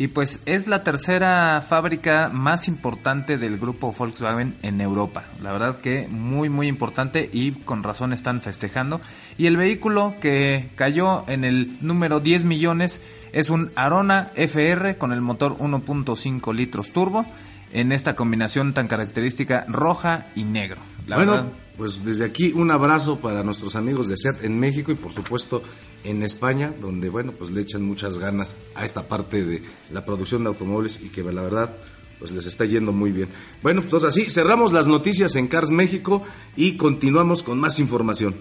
Y 0.00 0.08
pues 0.08 0.40
es 0.46 0.68
la 0.68 0.84
tercera 0.84 1.60
fábrica 1.60 2.28
más 2.28 2.68
importante 2.68 3.36
del 3.36 3.58
grupo 3.58 3.92
Volkswagen 3.92 4.54
en 4.62 4.80
Europa. 4.80 5.24
La 5.42 5.50
verdad 5.50 5.78
que 5.78 6.06
muy 6.08 6.48
muy 6.48 6.68
importante 6.68 7.28
y 7.32 7.50
con 7.50 7.82
razón 7.82 8.12
están 8.12 8.40
festejando. 8.40 9.00
Y 9.38 9.46
el 9.46 9.56
vehículo 9.56 10.14
que 10.20 10.70
cayó 10.76 11.28
en 11.28 11.42
el 11.42 11.78
número 11.80 12.20
10 12.20 12.44
millones 12.44 13.00
es 13.32 13.50
un 13.50 13.72
Arona 13.74 14.30
FR 14.36 14.98
con 14.98 15.12
el 15.12 15.20
motor 15.20 15.58
1.5 15.58 16.54
litros 16.54 16.92
turbo 16.92 17.26
en 17.72 17.92
esta 17.92 18.16
combinación 18.16 18.74
tan 18.74 18.88
característica 18.88 19.64
roja 19.68 20.26
y 20.34 20.44
negro. 20.44 20.80
bueno, 21.06 21.50
pues 21.76 22.04
desde 22.04 22.24
aquí 22.24 22.52
un 22.52 22.70
abrazo 22.70 23.20
para 23.20 23.42
nuestros 23.44 23.76
amigos 23.76 24.08
de 24.08 24.16
SEAT 24.16 24.44
en 24.44 24.58
México 24.58 24.90
y 24.90 24.96
por 24.96 25.12
supuesto 25.12 25.62
en 26.04 26.22
España, 26.22 26.72
donde 26.80 27.08
bueno, 27.08 27.32
pues 27.32 27.50
le 27.50 27.60
echan 27.60 27.82
muchas 27.82 28.18
ganas 28.18 28.56
a 28.74 28.84
esta 28.84 29.02
parte 29.02 29.44
de 29.44 29.62
la 29.92 30.04
producción 30.04 30.42
de 30.42 30.48
automóviles 30.48 31.00
y 31.02 31.08
que 31.08 31.22
la 31.22 31.42
verdad 31.42 31.70
pues 32.18 32.32
les 32.32 32.46
está 32.46 32.64
yendo 32.64 32.92
muy 32.92 33.12
bien. 33.12 33.28
Bueno, 33.62 33.82
pues 33.88 34.04
así 34.04 34.28
cerramos 34.28 34.72
las 34.72 34.88
noticias 34.88 35.36
en 35.36 35.46
Cars 35.46 35.70
México 35.70 36.24
y 36.56 36.76
continuamos 36.76 37.42
con 37.42 37.60
más 37.60 37.78
información. 37.78 38.34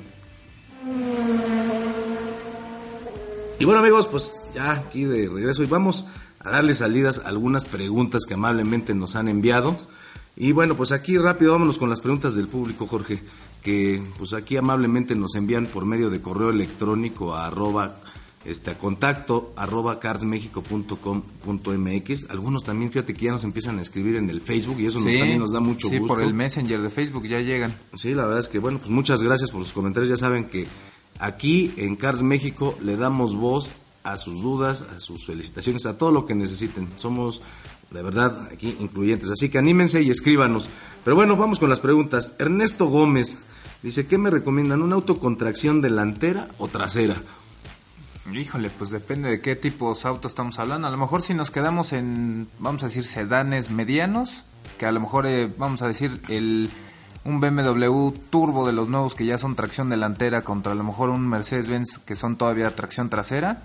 Y 3.60 3.66
bueno 3.66 3.80
amigos, 3.80 4.08
pues 4.08 4.36
ya 4.54 4.72
aquí 4.72 5.04
de 5.04 5.30
regreso 5.30 5.64
y 5.64 5.68
vamos 5.68 6.08
a 6.48 6.52
darle 6.52 6.74
salidas 6.74 7.20
a 7.20 7.28
algunas 7.28 7.66
preguntas 7.66 8.26
que 8.26 8.36
amablemente 8.36 8.94
nos 8.94 9.16
han 9.16 9.28
enviado. 9.28 9.80
Y 10.36 10.52
bueno, 10.52 10.76
pues 10.76 10.92
aquí 10.92 11.18
rápido 11.18 11.54
vámonos 11.54 11.78
con 11.78 11.90
las 11.90 12.02
preguntas 12.02 12.36
del 12.36 12.48
público, 12.48 12.88
Jorge, 12.88 13.22
que 13.64 14.02
pues 14.18 14.34
aquí 14.34 14.56
amablemente 14.56 15.16
nos 15.16 15.36
envían 15.36 15.66
por 15.66 15.86
medio 15.86 16.10
de 16.10 16.22
correo 16.22 16.52
electrónico 16.52 17.36
a 17.36 17.48
arroba 17.48 17.98
este, 18.46 18.72
a 18.72 18.78
contacto 18.78 19.52
arroba 19.58 20.00
carsmexico.com.mx. 20.00 22.30
Algunos 22.30 22.64
también, 22.64 22.92
fíjate 22.92 23.14
que 23.14 23.26
ya 23.26 23.32
nos 23.32 23.44
empiezan 23.44 23.78
a 23.80 23.82
escribir 23.82 24.16
en 24.16 24.30
el 24.30 24.40
Facebook 24.42 24.80
y 24.80 24.86
eso 24.86 25.00
nos, 25.00 25.14
también 25.14 25.40
nos 25.40 25.52
da 25.52 25.60
mucho 25.60 25.90
sí, 25.90 25.98
gusto. 25.98 26.14
por 26.14 26.24
el 26.24 26.34
Messenger 26.34 26.82
de 26.82 26.90
Facebook 26.90 27.28
ya 27.28 27.42
llegan. 27.42 27.76
Sí, 27.96 28.14
la 28.14 28.24
verdad 28.24 28.40
es 28.40 28.48
que, 28.48 28.60
bueno, 28.60 28.80
pues 28.80 28.90
muchas 28.90 29.22
gracias 29.22 29.52
por 29.52 29.64
sus 29.64 29.74
comentarios. 29.74 30.10
Ya 30.10 30.16
saben 30.16 30.46
que 30.46 30.66
aquí 31.20 31.74
en 31.76 31.98
Cars 31.98 32.24
México 32.24 32.78
le 32.82 32.96
damos 32.96 33.36
voz 33.36 33.74
a 34.12 34.18
sus 34.18 34.42
dudas, 34.42 34.84
a 34.96 35.00
sus 35.00 35.26
felicitaciones, 35.26 35.86
a 35.86 35.98
todo 35.98 36.12
lo 36.12 36.26
que 36.26 36.36
necesiten. 36.36 36.90
Somos, 36.96 37.42
de 37.92 38.02
verdad, 38.02 38.50
aquí 38.52 38.76
incluyentes. 38.80 39.30
Así 39.30 39.50
que 39.50 39.58
anímense 39.58 40.02
y 40.02 40.10
escríbanos. 40.10 40.70
Pero 41.04 41.16
bueno, 41.16 41.36
vamos 41.36 41.60
con 41.60 41.70
las 41.70 41.80
preguntas. 41.80 42.34
Ernesto 42.40 42.88
Gómez 42.88 43.38
dice, 43.84 44.08
¿qué 44.08 44.18
me 44.18 44.30
recomiendan? 44.30 44.82
¿Un 44.82 44.94
auto 44.94 45.20
con 45.20 45.38
tracción 45.38 45.82
delantera 45.82 46.50
o 46.58 46.68
trasera? 46.68 47.22
Híjole, 48.34 48.70
pues 48.70 48.92
depende 48.92 49.30
de 49.30 49.42
qué 49.42 49.56
tipos 49.56 50.04
de 50.04 50.10
autos 50.10 50.32
estamos 50.32 50.60
hablando. 50.60 50.88
A 50.88 50.92
lo 50.92 50.98
mejor 50.98 51.22
si 51.22 51.34
nos 51.34 51.52
quedamos 51.52 51.94
en, 51.94 52.48
vamos 52.60 52.84
a 52.84 52.88
decir, 52.88 53.06
sedanes 53.06 53.70
medianos, 53.70 54.44
que 54.78 54.86
a 54.86 54.92
lo 54.92 55.00
mejor, 55.00 55.26
eh, 55.26 55.52
vamos 55.58 55.82
a 55.82 55.88
decir, 55.88 56.22
el 56.28 56.70
un 57.28 57.42
BMW 57.42 58.12
turbo 58.30 58.66
de 58.66 58.72
los 58.72 58.88
nuevos 58.88 59.14
que 59.14 59.26
ya 59.26 59.38
son 59.38 59.56
tracción 59.58 59.90
delantera 59.90 60.44
contra 60.44 60.72
a 60.72 60.76
lo 60.76 60.86
mejor 60.86 61.10
un 61.10 61.28
Mercedes-Benz 61.28 62.00
que 62.00 62.16
son 62.16 62.38
todavía 62.38 62.74
tracción 62.74 63.10
trasera. 63.10 63.62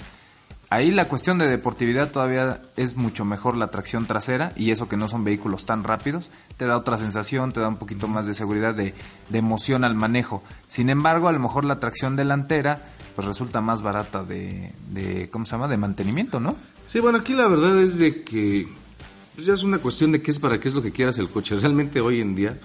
Ahí 0.72 0.90
la 0.90 1.06
cuestión 1.06 1.36
de 1.36 1.48
deportividad 1.48 2.10
todavía 2.10 2.62
es 2.78 2.96
mucho 2.96 3.26
mejor 3.26 3.58
la 3.58 3.66
tracción 3.66 4.06
trasera 4.06 4.54
y 4.56 4.70
eso 4.70 4.88
que 4.88 4.96
no 4.96 5.06
son 5.06 5.22
vehículos 5.22 5.66
tan 5.66 5.84
rápidos, 5.84 6.30
te 6.56 6.64
da 6.64 6.78
otra 6.78 6.96
sensación, 6.96 7.52
te 7.52 7.60
da 7.60 7.68
un 7.68 7.76
poquito 7.76 8.08
más 8.08 8.26
de 8.26 8.32
seguridad, 8.32 8.74
de, 8.74 8.94
de 9.28 9.38
emoción 9.38 9.84
al 9.84 9.94
manejo. 9.94 10.42
Sin 10.68 10.88
embargo, 10.88 11.28
a 11.28 11.32
lo 11.32 11.40
mejor 11.40 11.66
la 11.66 11.78
tracción 11.78 12.16
delantera 12.16 12.80
pues 13.14 13.28
resulta 13.28 13.60
más 13.60 13.82
barata 13.82 14.24
de, 14.24 14.72
de 14.88 15.28
¿cómo 15.30 15.44
se 15.44 15.52
llama? 15.52 15.68
De 15.68 15.76
mantenimiento, 15.76 16.40
¿no? 16.40 16.56
Sí, 16.88 17.00
bueno, 17.00 17.18
aquí 17.18 17.34
la 17.34 17.48
verdad 17.48 17.78
es 17.78 17.98
de 17.98 18.22
que 18.22 18.66
pues 19.34 19.46
ya 19.46 19.52
es 19.52 19.64
una 19.64 19.76
cuestión 19.76 20.10
de 20.10 20.22
qué 20.22 20.30
es 20.30 20.38
para 20.38 20.58
qué 20.58 20.68
es 20.68 20.74
lo 20.74 20.80
que 20.80 20.90
quieras 20.90 21.18
el 21.18 21.28
coche. 21.28 21.54
Realmente 21.58 22.00
hoy 22.00 22.22
en 22.22 22.34
día, 22.34 22.58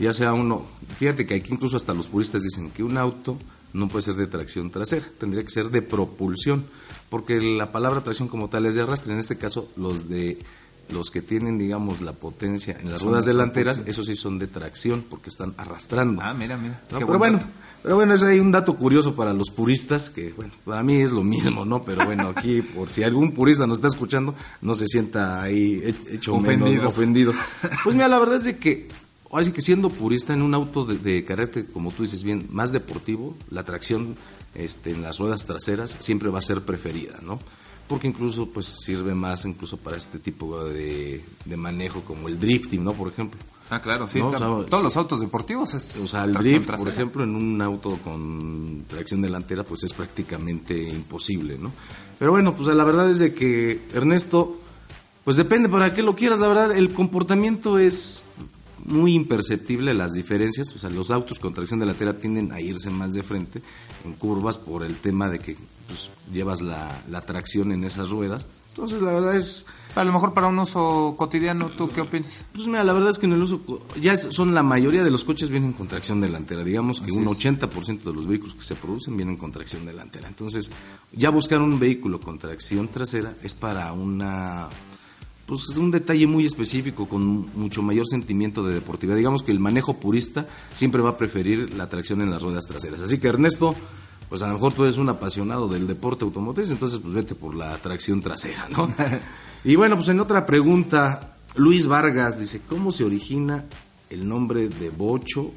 ya 0.00 0.12
sea 0.12 0.32
uno, 0.32 0.64
fíjate 0.98 1.26
que 1.26 1.36
aquí 1.36 1.52
incluso 1.54 1.76
hasta 1.76 1.94
los 1.94 2.08
puristas 2.08 2.42
dicen 2.42 2.72
que 2.72 2.82
un 2.82 2.96
auto 2.96 3.38
no 3.72 3.86
puede 3.86 4.02
ser 4.02 4.14
de 4.14 4.26
tracción 4.26 4.70
trasera, 4.72 5.06
tendría 5.20 5.44
que 5.44 5.50
ser 5.50 5.70
de 5.70 5.80
propulsión, 5.80 6.66
porque 7.12 7.40
la 7.40 7.70
palabra 7.70 8.00
tracción 8.00 8.26
como 8.26 8.48
tal 8.48 8.64
es 8.66 8.74
de 8.74 8.80
arrastre, 8.82 9.12
en 9.12 9.20
este 9.20 9.36
caso 9.36 9.68
los 9.76 10.08
de 10.08 10.38
los 10.90 11.10
que 11.10 11.22
tienen, 11.22 11.56
digamos, 11.58 12.00
la 12.02 12.12
potencia 12.12 12.76
en 12.80 12.90
las 12.90 13.00
Son 13.00 13.10
ruedas 13.10 13.24
de 13.26 13.32
delanteras, 13.32 13.76
propulsión. 13.78 13.90
esos 14.04 14.06
sí 14.06 14.20
son 14.20 14.38
de 14.38 14.46
tracción, 14.46 15.04
porque 15.08 15.30
están 15.30 15.54
arrastrando. 15.56 16.20
Ah, 16.22 16.34
mira, 16.34 16.56
mira. 16.56 16.80
Pero 16.90 17.06
buen 17.06 17.18
bueno, 17.18 17.40
pero 17.82 17.96
bueno, 17.96 18.12
es 18.14 18.22
ahí 18.24 18.40
un 18.40 18.50
dato 18.50 18.74
curioso 18.74 19.14
para 19.14 19.32
los 19.32 19.50
puristas, 19.50 20.10
que 20.10 20.32
bueno, 20.32 20.52
para 20.64 20.82
mí 20.82 20.96
es 21.00 21.12
lo 21.12 21.22
mismo, 21.22 21.64
¿no? 21.64 21.82
Pero 21.82 22.04
bueno, 22.04 22.32
aquí, 22.36 22.60
por 22.62 22.90
si 22.90 23.04
algún 23.04 23.32
purista 23.32 23.66
nos 23.66 23.78
está 23.78 23.86
escuchando, 23.88 24.34
no 24.60 24.74
se 24.74 24.86
sienta 24.86 25.40
ahí 25.40 25.80
he- 25.84 26.14
hecho 26.16 26.34
Ofendido. 26.34 26.68
menos, 26.82 26.92
ofendido. 26.92 27.32
Pues 27.84 27.94
mira, 27.94 28.08
la 28.08 28.18
verdad 28.18 28.36
es 28.36 28.44
de 28.44 28.58
que, 28.58 28.88
ahora 29.30 29.44
sí 29.44 29.52
que 29.52 29.62
siendo 29.62 29.88
purista 29.88 30.34
en 30.34 30.42
un 30.42 30.52
auto 30.54 30.84
de, 30.84 30.98
de 30.98 31.24
carácter, 31.24 31.66
como 31.72 31.90
tú 31.92 32.02
dices 32.02 32.22
bien, 32.22 32.48
más 32.50 32.70
deportivo, 32.72 33.34
la 33.50 33.62
tracción 33.62 34.14
este, 34.54 34.90
en 34.90 35.02
las 35.02 35.18
ruedas 35.18 35.46
traseras 35.46 35.96
siempre 36.00 36.28
va 36.30 36.38
a 36.38 36.42
ser 36.42 36.62
preferida, 36.62 37.18
¿no? 37.22 37.38
Porque 37.88 38.06
incluso 38.06 38.48
pues 38.48 38.66
sirve 38.66 39.14
más 39.14 39.44
incluso 39.44 39.76
para 39.76 39.96
este 39.96 40.18
tipo 40.18 40.64
de, 40.64 41.24
de 41.44 41.56
manejo 41.56 42.00
como 42.02 42.28
el 42.28 42.38
drifting, 42.40 42.82
¿no? 42.82 42.92
Por 42.92 43.08
ejemplo. 43.08 43.38
Ah, 43.70 43.80
claro, 43.80 44.06
sí. 44.06 44.18
No, 44.18 44.28
o 44.28 44.32
tam- 44.32 44.38
sea, 44.38 44.48
todos 44.68 44.80
sí. 44.80 44.84
los 44.84 44.96
autos 44.96 45.20
deportivos 45.20 45.74
es 45.74 45.96
O 45.96 46.06
sea, 46.06 46.24
el 46.24 46.32
drift, 46.34 46.70
por 46.70 46.88
ejemplo, 46.88 47.24
en 47.24 47.34
un 47.34 47.60
auto 47.62 47.98
con 48.04 48.84
tracción 48.88 49.22
delantera, 49.22 49.64
pues 49.64 49.82
es 49.84 49.92
prácticamente 49.94 50.88
imposible, 50.88 51.58
¿no? 51.58 51.72
Pero 52.18 52.30
bueno, 52.32 52.54
pues 52.54 52.68
la 52.68 52.84
verdad 52.84 53.10
es 53.10 53.18
de 53.18 53.34
que 53.34 53.80
Ernesto, 53.94 54.58
pues 55.24 55.36
depende 55.36 55.68
para 55.68 55.92
qué 55.94 56.02
lo 56.02 56.14
quieras, 56.14 56.38
la 56.40 56.48
verdad, 56.48 56.76
el 56.76 56.92
comportamiento 56.92 57.78
es 57.78 58.22
muy 58.84 59.14
imperceptible 59.14 59.94
las 59.94 60.12
diferencias, 60.12 60.74
o 60.74 60.78
sea, 60.78 60.90
los 60.90 61.10
autos 61.10 61.38
con 61.38 61.54
tracción 61.54 61.80
delantera 61.80 62.18
tienden 62.18 62.52
a 62.52 62.60
irse 62.60 62.90
más 62.90 63.12
de 63.12 63.22
frente 63.22 63.62
en 64.04 64.14
curvas 64.14 64.58
por 64.58 64.82
el 64.84 64.96
tema 64.96 65.28
de 65.28 65.38
que 65.38 65.56
pues, 65.86 66.10
llevas 66.32 66.62
la, 66.62 67.02
la 67.08 67.22
tracción 67.22 67.72
en 67.72 67.84
esas 67.84 68.10
ruedas. 68.10 68.46
Entonces, 68.68 69.02
la 69.02 69.12
verdad 69.12 69.36
es, 69.36 69.66
A 69.94 70.02
lo 70.02 70.14
mejor 70.14 70.32
para 70.32 70.46
un 70.46 70.58
uso 70.58 71.14
cotidiano, 71.18 71.68
¿tú 71.76 71.90
qué 71.90 72.00
opinas? 72.00 72.46
pues 72.54 72.66
mira, 72.66 72.82
la 72.82 72.94
verdad 72.94 73.10
es 73.10 73.18
que 73.18 73.26
en 73.26 73.34
el 73.34 73.42
uso, 73.42 73.60
ya 74.00 74.16
son 74.16 74.54
la 74.54 74.62
mayoría 74.62 75.04
de 75.04 75.10
los 75.10 75.24
coches 75.24 75.50
vienen 75.50 75.74
con 75.74 75.88
tracción 75.88 76.22
delantera. 76.22 76.64
Digamos 76.64 77.00
que 77.00 77.10
Así 77.10 77.18
un 77.18 77.28
es. 77.28 77.38
80% 77.38 78.02
de 78.02 78.12
los 78.14 78.26
vehículos 78.26 78.54
que 78.54 78.62
se 78.62 78.74
producen 78.74 79.14
vienen 79.14 79.36
con 79.36 79.52
tracción 79.52 79.84
delantera. 79.84 80.26
Entonces, 80.26 80.70
ya 81.12 81.28
buscar 81.28 81.60
un 81.60 81.78
vehículo 81.78 82.18
con 82.18 82.38
tracción 82.38 82.88
trasera 82.88 83.34
es 83.42 83.54
para 83.54 83.92
una 83.92 84.68
pues 85.52 85.76
un 85.76 85.90
detalle 85.90 86.26
muy 86.26 86.46
específico 86.46 87.06
con 87.06 87.24
mucho 87.54 87.82
mayor 87.82 88.06
sentimiento 88.06 88.64
de 88.64 88.74
deportividad. 88.74 89.16
Digamos 89.16 89.42
que 89.42 89.52
el 89.52 89.60
manejo 89.60 89.94
purista 89.94 90.46
siempre 90.72 91.02
va 91.02 91.10
a 91.10 91.16
preferir 91.16 91.74
la 91.74 91.88
tracción 91.88 92.20
en 92.22 92.30
las 92.30 92.42
ruedas 92.42 92.66
traseras. 92.66 93.02
Así 93.02 93.18
que 93.18 93.28
Ernesto, 93.28 93.74
pues 94.28 94.42
a 94.42 94.46
lo 94.46 94.54
mejor 94.54 94.72
tú 94.72 94.84
eres 94.84 94.98
un 94.98 95.08
apasionado 95.08 95.68
del 95.68 95.86
deporte 95.86 96.24
automotriz, 96.24 96.70
entonces 96.70 96.98
pues 97.00 97.14
vete 97.14 97.34
por 97.34 97.54
la 97.54 97.76
tracción 97.78 98.22
trasera, 98.22 98.68
¿no? 98.70 98.88
y 99.64 99.76
bueno, 99.76 99.96
pues 99.96 100.08
en 100.08 100.20
otra 100.20 100.46
pregunta, 100.46 101.36
Luis 101.56 101.86
Vargas 101.86 102.38
dice, 102.38 102.62
¿cómo 102.66 102.92
se 102.92 103.04
origina 103.04 103.64
el 104.08 104.26
nombre 104.26 104.68
de 104.68 104.88
Bocho 104.90 105.50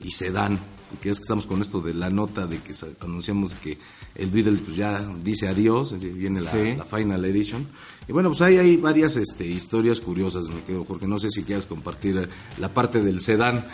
y 0.00 0.10
Sedán? 0.10 0.58
Que 1.00 1.10
es 1.10 1.18
que 1.18 1.22
estamos 1.22 1.46
con 1.46 1.60
esto 1.60 1.80
de 1.80 1.94
la 1.94 2.10
nota 2.10 2.46
de 2.46 2.58
que 2.58 2.72
anunciamos 3.00 3.54
que 3.54 3.78
el 4.14 4.30
Beatle 4.30 4.58
pues 4.58 4.76
ya 4.76 5.00
dice 5.22 5.48
adiós, 5.48 5.96
viene 6.00 6.40
la, 6.40 6.50
Sí. 6.50 6.74
la 6.76 6.84
Final 6.84 7.24
Edition. 7.24 7.66
Y 8.08 8.12
bueno, 8.12 8.28
pues 8.30 8.42
ahí 8.42 8.58
hay 8.58 8.76
varias 8.76 9.16
este, 9.16 9.46
historias 9.46 10.00
curiosas, 10.00 10.48
me 10.48 10.60
quedo, 10.62 10.84
Jorge. 10.84 11.06
No 11.06 11.18
sé 11.18 11.30
si 11.30 11.44
quieras 11.44 11.66
compartir 11.66 12.16
eh, 12.18 12.28
la 12.58 12.68
parte 12.68 13.00
del 13.00 13.20
sedán. 13.20 13.64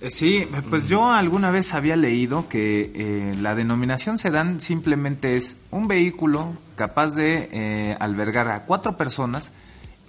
Eh, 0.00 0.10
Sí, 0.10 0.46
pues 0.68 0.88
yo 0.88 1.10
alguna 1.10 1.50
vez 1.50 1.72
había 1.72 1.96
leído 1.96 2.48
que 2.48 2.92
eh, 2.94 3.34
la 3.40 3.54
denominación 3.54 4.18
sedán 4.18 4.60
simplemente 4.60 5.36
es 5.36 5.56
un 5.70 5.86
vehículo 5.88 6.54
capaz 6.76 7.14
de 7.14 7.48
eh, 7.52 7.96
albergar 8.00 8.48
a 8.48 8.64
cuatro 8.64 8.96
personas 8.96 9.52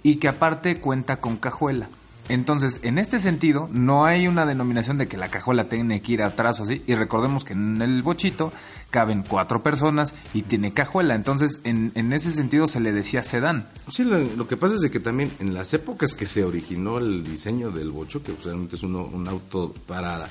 y 0.02 0.16
que 0.16 0.28
aparte 0.28 0.80
cuenta 0.80 1.16
con 1.20 1.36
cajuela. 1.36 1.88
Entonces, 2.28 2.80
en 2.82 2.98
este 2.98 3.20
sentido, 3.20 3.68
no 3.72 4.04
hay 4.04 4.26
una 4.26 4.44
denominación 4.46 4.98
de 4.98 5.06
que 5.06 5.16
la 5.16 5.28
cajuela 5.28 5.68
tiene 5.68 6.02
que 6.02 6.12
ir 6.12 6.22
atrás 6.22 6.58
o 6.60 6.64
así. 6.64 6.82
Y 6.86 6.94
recordemos 6.94 7.44
que 7.44 7.52
en 7.52 7.80
el 7.80 8.02
bochito 8.02 8.52
caben 8.90 9.22
cuatro 9.22 9.62
personas 9.62 10.14
y 10.34 10.42
tiene 10.42 10.72
cajuela. 10.72 11.14
Entonces, 11.14 11.60
en, 11.64 11.92
en 11.94 12.12
ese 12.12 12.32
sentido 12.32 12.66
se 12.66 12.80
le 12.80 12.92
decía 12.92 13.22
sedán. 13.22 13.68
Sí, 13.90 14.02
lo, 14.04 14.18
lo 14.18 14.48
que 14.48 14.56
pasa 14.56 14.74
es 14.74 14.80
de 14.80 14.90
que 14.90 14.98
también 15.00 15.30
en 15.38 15.54
las 15.54 15.72
épocas 15.74 16.14
que 16.14 16.26
se 16.26 16.44
originó 16.44 16.98
el 16.98 17.22
diseño 17.24 17.70
del 17.70 17.90
bocho, 17.92 18.22
que 18.22 18.32
realmente 18.44 18.76
es 18.76 18.82
uno- 18.82 19.04
un 19.04 19.28
auto 19.28 19.72
para 19.86 20.26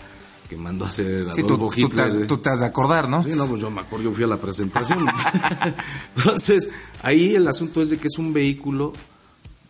que 0.50 0.58
mandó 0.58 0.86
a 0.86 0.90
hacer 0.90 1.26
Sí, 1.34 1.42
tú, 1.44 1.58
te, 1.70 1.82
Hitler, 1.82 2.24
¿eh? 2.24 2.26
tú 2.28 2.38
te 2.38 2.52
has 2.52 2.60
de 2.60 2.68
acordar, 2.68 3.10
¿no? 3.10 3.24
Sí, 3.24 3.32
no, 3.36 3.48
pues 3.48 3.62
yo 3.62 3.72
me 3.72 3.82
acuerdo, 3.82 4.06
yo 4.06 4.12
fui 4.12 4.26
a 4.26 4.28
la 4.28 4.38
presentación. 4.38 5.08
Entonces, 6.16 6.70
ahí 7.02 7.36
el 7.36 7.48
asunto 7.48 7.82
es 7.82 7.90
de 7.90 7.98
que 7.98 8.08
es 8.08 8.18
un 8.18 8.34
vehículo, 8.34 8.94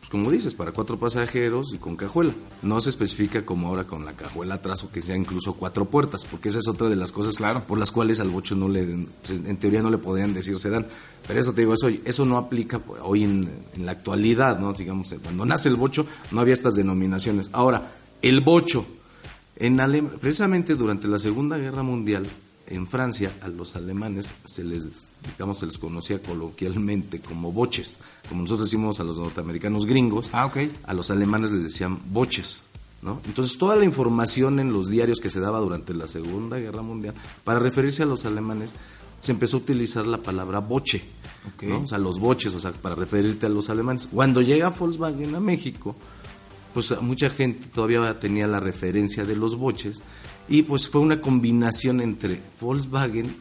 pues 0.05 0.11
como 0.11 0.29
dices, 0.29 0.53
para 0.53 0.71
cuatro 0.71 0.99
pasajeros 0.99 1.73
y 1.73 1.77
con 1.79 1.95
cajuela. 1.95 2.31
No 2.61 2.79
se 2.79 2.91
especifica 2.91 3.43
como 3.43 3.67
ahora 3.69 3.85
con 3.85 4.05
la 4.05 4.13
cajuela 4.13 4.55
atrás 4.55 4.83
o 4.83 4.91
que 4.91 5.01
sea 5.01 5.17
incluso 5.17 5.53
cuatro 5.53 5.85
puertas, 5.85 6.25
porque 6.25 6.49
esa 6.49 6.59
es 6.59 6.67
otra 6.67 6.89
de 6.89 6.95
las 6.95 7.11
cosas 7.11 7.37
Claro. 7.37 7.63
por 7.65 7.79
las 7.79 7.91
cuales 7.91 8.19
al 8.19 8.29
bocho 8.29 8.55
no 8.55 8.69
le, 8.69 8.81
en 8.81 9.57
teoría 9.57 9.81
no 9.81 9.89
le 9.89 9.97
podrían 9.97 10.31
decir 10.33 10.59
sedán. 10.59 10.85
Pero 11.27 11.39
eso 11.39 11.53
te 11.53 11.61
digo, 11.61 11.73
eso, 11.73 11.87
eso 11.87 12.23
no 12.23 12.37
aplica 12.37 12.79
hoy 13.01 13.23
en, 13.23 13.49
en 13.73 13.85
la 13.85 13.93
actualidad, 13.93 14.59
¿no? 14.59 14.73
Digamos, 14.73 15.15
cuando 15.23 15.43
nace 15.43 15.69
el 15.69 15.75
bocho 15.75 16.05
no 16.31 16.41
había 16.41 16.53
estas 16.53 16.75
denominaciones. 16.75 17.49
Ahora, 17.51 17.95
el 18.21 18.41
bocho, 18.41 18.85
en 19.55 19.77
Alem- 19.79 20.19
precisamente 20.19 20.75
durante 20.75 21.07
la 21.07 21.17
Segunda 21.17 21.57
Guerra 21.57 21.81
Mundial, 21.81 22.27
en 22.67 22.87
Francia, 22.87 23.31
a 23.41 23.47
los 23.47 23.75
alemanes 23.75 24.33
se 24.45 24.63
les, 24.63 25.07
digamos, 25.33 25.59
se 25.59 25.65
les 25.65 25.77
conocía 25.77 26.21
coloquialmente 26.21 27.19
como 27.19 27.51
boches, 27.51 27.99
como 28.29 28.41
nosotros 28.41 28.67
decimos 28.67 28.99
a 28.99 29.03
los 29.03 29.17
norteamericanos 29.17 29.85
gringos, 29.85 30.29
Ah, 30.33 30.45
ok. 30.45 30.57
a 30.85 30.93
los 30.93 31.11
alemanes 31.11 31.51
les 31.51 31.63
decían 31.63 31.99
boches, 32.07 32.63
¿no? 33.01 33.21
Entonces 33.25 33.57
toda 33.57 33.75
la 33.75 33.85
información 33.85 34.59
en 34.59 34.73
los 34.73 34.89
diarios 34.89 35.19
que 35.19 35.29
se 35.29 35.39
daba 35.39 35.59
durante 35.59 35.93
la 35.93 36.07
Segunda 36.07 36.57
Guerra 36.57 36.81
Mundial, 36.81 37.13
para 37.43 37.59
referirse 37.59 38.03
a 38.03 38.07
los 38.07 38.25
alemanes, 38.25 38.73
se 39.21 39.31
empezó 39.31 39.57
a 39.57 39.59
utilizar 39.61 40.05
la 40.05 40.17
palabra 40.19 40.59
boche. 40.59 41.03
¿no? 41.61 41.81
O 41.81 41.87
sea, 41.87 41.97
los 41.99 42.19
boches, 42.19 42.53
o 42.55 42.59
sea, 42.59 42.71
para 42.71 42.95
referirte 42.95 43.45
a 43.45 43.49
los 43.49 43.69
alemanes. 43.69 44.07
Cuando 44.11 44.41
llega 44.41 44.69
Volkswagen 44.69 45.35
a 45.35 45.39
México, 45.39 45.95
pues 46.75 46.93
mucha 47.01 47.29
gente 47.29 47.65
todavía 47.73 48.19
tenía 48.19 48.45
la 48.45 48.59
referencia 48.59 49.25
de 49.25 49.35
los 49.35 49.55
boches 49.55 49.99
y 50.47 50.61
pues 50.61 50.87
fue 50.87 51.01
una 51.01 51.19
combinación 51.19 52.01
entre 52.01 52.39
Volkswagen, 52.61 53.35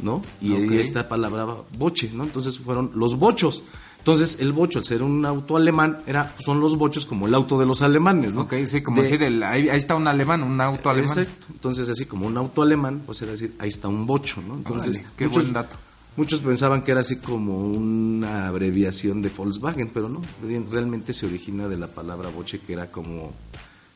¿no? 0.00 0.22
Y, 0.42 0.52
Ok. 0.52 0.72
esta 0.72 1.08
palabra 1.08 1.46
boche, 1.78 2.10
¿no? 2.12 2.24
Entonces 2.24 2.58
fueron 2.58 2.90
los 2.94 3.16
bochos. 3.18 3.62
Entonces 4.00 4.36
el 4.40 4.52
bocho, 4.52 4.78
al 4.80 4.84
ser 4.84 5.02
un 5.02 5.24
auto 5.24 5.56
alemán, 5.56 6.00
era 6.06 6.30
pues, 6.34 6.44
son 6.44 6.60
los 6.60 6.76
bochos 6.76 7.06
como 7.06 7.26
el 7.26 7.34
auto 7.34 7.58
de 7.58 7.64
los 7.64 7.80
alemanes, 7.80 8.34
¿no? 8.34 8.42
Ok, 8.42 8.52
sí, 8.66 8.82
como 8.82 8.98
De- 8.98 9.04
decir, 9.04 9.22
el- 9.22 9.42
ahí, 9.42 9.70
ahí 9.70 9.78
está 9.78 9.94
un 9.94 10.06
alemán, 10.06 10.42
un 10.42 10.60
auto 10.60 10.90
alemán. 10.90 11.20
Exacto. 11.20 11.46
Entonces, 11.52 11.88
así 11.88 12.04
como 12.04 12.26
un 12.26 12.36
auto 12.36 12.60
alemán, 12.60 13.02
pues 13.06 13.22
era 13.22 13.30
decir, 13.32 13.54
ahí 13.58 13.70
está 13.70 13.88
un 13.88 14.04
bocho, 14.04 14.42
¿no? 14.46 14.56
Entonces, 14.56 14.96
Órale, 14.96 15.08
qué 15.16 15.26
buen 15.28 15.52
dato. 15.54 15.76
Muchos 16.16 16.40
pensaban 16.40 16.82
que 16.82 16.92
era 16.92 17.00
así 17.00 17.16
como 17.16 17.58
una 17.58 18.46
abreviación 18.46 19.20
de 19.20 19.30
Volkswagen, 19.30 19.90
pero 19.92 20.08
no, 20.08 20.22
re- 20.46 20.64
realmente 20.70 21.12
se 21.12 21.26
origina 21.26 21.66
de 21.68 21.76
la 21.76 21.88
palabra 21.88 22.28
boche, 22.28 22.60
que 22.60 22.72
era 22.74 22.90
como 22.90 23.32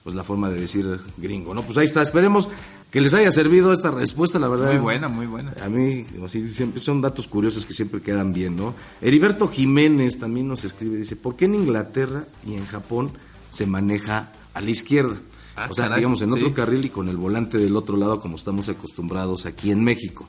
pues 0.03 0.17
la 0.17 0.23
forma 0.23 0.49
de 0.49 0.59
decir 0.61 0.99
gringo, 1.19 1.55
¿no? 1.55 1.63
Pues 1.63 1.77
ahí 1.77 1.85
está, 1.85 2.01
esperemos 2.03 2.49
que 2.91 3.01
les 3.01 3.13
haya 3.15 3.31
servido 3.31 3.73
esta 3.73 3.91
respuesta, 3.91 4.39
la 4.39 4.49
verdad. 4.49 4.73
Muy 4.73 4.81
buena, 4.81 5.09
muy 5.09 5.27
buena. 5.27 5.53
A 5.63 5.69
mí, 5.69 6.07
así, 6.25 6.49
siempre 6.49 6.81
son 6.81 7.03
datos 7.03 7.29
curiosos 7.29 7.67
que 7.67 7.75
siempre 7.75 8.01
quedan 8.01 8.33
bien, 8.33 8.57
¿no? 8.57 8.75
Heriberto 9.03 9.47
Jiménez 9.47 10.19
también 10.19 10.49
nos 10.49 10.65
escribe, 10.65 10.97
dice, 10.97 11.15
¿por 11.15 11.37
qué 11.37 11.45
en 11.45 11.57
Inglaterra 11.57 12.25
y 12.47 12.55
en 12.55 12.65
Japón 12.67 13.11
se 13.51 13.67
maneja 13.67 14.33
a 14.55 14.61
la 14.63 14.71
izquierda? 14.71 15.19
Ah, 15.57 15.67
o 15.71 15.75
sea, 15.75 15.85
caray, 15.87 15.99
digamos, 15.99 16.23
en 16.23 16.33
otro 16.33 16.55
carril 16.55 16.85
y 16.87 16.89
con 16.89 17.09
el 17.09 17.17
volante 17.17 17.59
del 17.59 17.77
otro 17.77 17.97
lado, 17.97 18.19
como 18.21 18.37
estamos 18.37 18.69
acostumbrados 18.69 19.45
aquí 19.45 19.71
en 19.71 19.85
México. 19.85 20.27